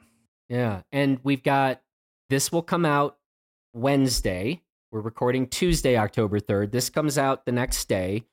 [0.50, 1.80] Yeah, and we've got
[2.28, 3.16] this will come out
[3.72, 4.60] Wednesday.
[4.92, 6.70] We're recording Tuesday, October 3rd.
[6.70, 8.24] This comes out the next day,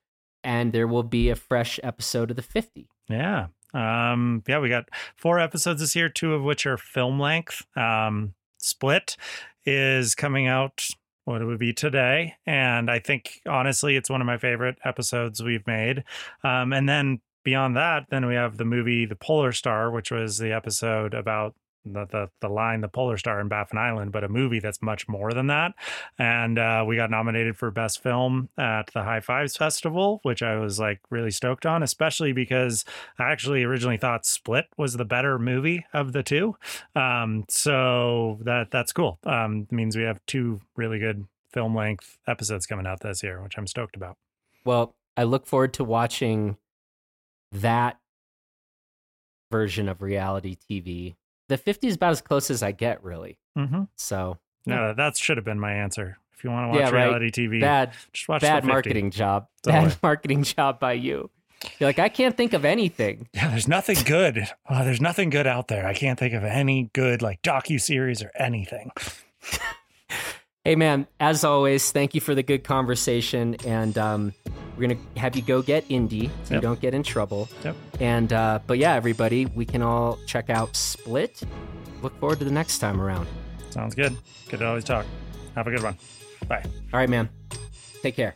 [0.44, 2.90] and there will be a fresh episode of the 50.
[3.08, 3.48] Yeah.
[3.74, 7.66] Um, yeah, we got four episodes this year, two of which are film length.
[7.78, 9.16] Um, Split
[9.66, 10.86] is coming out
[11.24, 12.34] what it would be today.
[12.46, 16.04] And I think honestly, it's one of my favorite episodes we've made.
[16.44, 20.40] Um, and then beyond that, then we have the movie The Polar Star, which was
[20.40, 24.30] the episode about the, the, the line, the Polar Star in Baffin Island, but a
[24.30, 25.74] movie that's much more than that.
[26.18, 30.58] And uh, we got nominated for Best Film at the High Fives Festival, which I
[30.58, 32.86] was like really stoked on, especially because
[33.18, 36.56] I actually originally thought Split was the better movie of the two.
[36.96, 39.20] Um, so that that's cool.
[39.26, 43.58] Um, means we have two really good film length episodes coming out this year, which
[43.58, 44.18] I'm stoked about.
[44.66, 46.58] Well, I look forward to watching
[47.52, 47.98] that
[49.52, 51.16] version of reality TV
[51.50, 53.38] the 50 is about as close as I get, really.
[53.58, 53.84] Mm-hmm.
[53.96, 56.18] So, no, that should have been my answer.
[56.38, 57.34] If you want to watch yeah, reality right.
[57.34, 59.48] TV, bad, just watch bad marketing job.
[59.64, 61.30] Bad marketing job by you.
[61.78, 63.28] You're like, I can't think of anything.
[63.34, 64.48] Yeah, there's nothing good.
[64.70, 65.86] Oh, there's nothing good out there.
[65.86, 68.92] I can't think of any good like docu series or anything.
[70.64, 71.08] hey, man.
[71.20, 74.34] As always, thank you for the good conversation, and um,
[74.78, 76.62] we're gonna have you go get Indy so yep.
[76.62, 77.50] you don't get in trouble.
[77.64, 77.76] Yep.
[78.00, 81.42] And uh, but yeah, everybody, we can all check out Split.
[82.02, 83.28] Look forward to the next time around.
[83.72, 84.16] Sounds good.
[84.50, 85.06] Good to always talk.
[85.56, 85.98] Have a good one.
[86.48, 86.64] Bye.
[86.94, 87.30] All right, man.
[88.02, 88.34] Take care.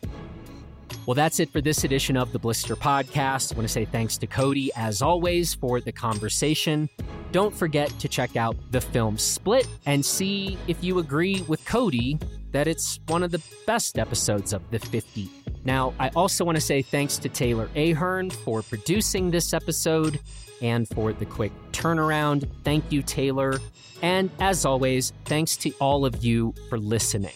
[1.06, 3.52] Well, that's it for this edition of the Blister Podcast.
[3.52, 6.88] I want to say thanks to Cody, as always, for the conversation.
[7.32, 12.18] Don't forget to check out the film Split and see if you agree with Cody
[12.52, 15.28] that it's one of the best episodes of the 50
[15.64, 20.20] now, I also want to say thanks to Taylor Ahern for producing this episode
[20.60, 22.48] and for the quick turnaround.
[22.64, 23.58] Thank you, Taylor.
[24.02, 27.32] And as always, thanks to all of you for listening.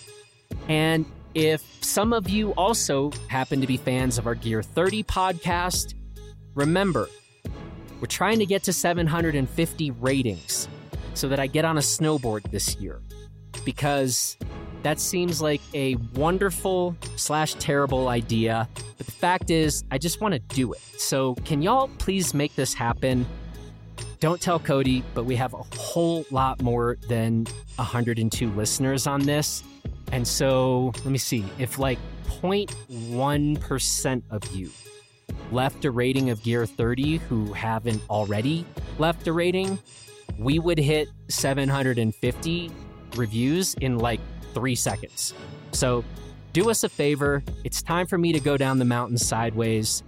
[0.69, 1.07] And
[1.39, 5.94] if some of you also happen to be fans of our Gear 30 podcast,
[6.55, 7.09] remember,
[8.01, 10.69] we're trying to get to 750 ratings
[11.15, 13.01] so that I get on a snowboard this year
[13.65, 14.36] because
[14.82, 18.69] that seems like a wonderful slash terrible idea.
[18.97, 20.81] But the fact is, I just want to do it.
[20.98, 23.24] So, can y'all please make this happen?
[24.19, 27.47] Don't tell Cody, but we have a whole lot more than
[27.77, 29.62] 102 listeners on this.
[30.12, 31.98] And so, let me see, if like
[32.40, 34.70] 0.1% of you
[35.52, 38.64] left a rating of Gear 30 who haven't already
[38.98, 39.78] left a rating,
[40.39, 42.70] we would hit 750
[43.16, 44.20] reviews in like
[44.55, 45.35] three seconds.
[45.72, 46.05] So
[46.52, 47.43] do us a favor.
[47.64, 50.02] It's time for me to go down the mountain sideways.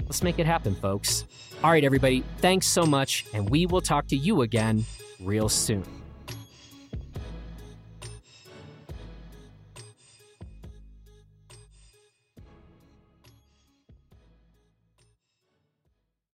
[0.00, 1.24] Let's make it happen, folks.
[1.62, 4.84] All right, everybody, thanks so much, and we will talk to you again
[5.20, 6.03] real soon.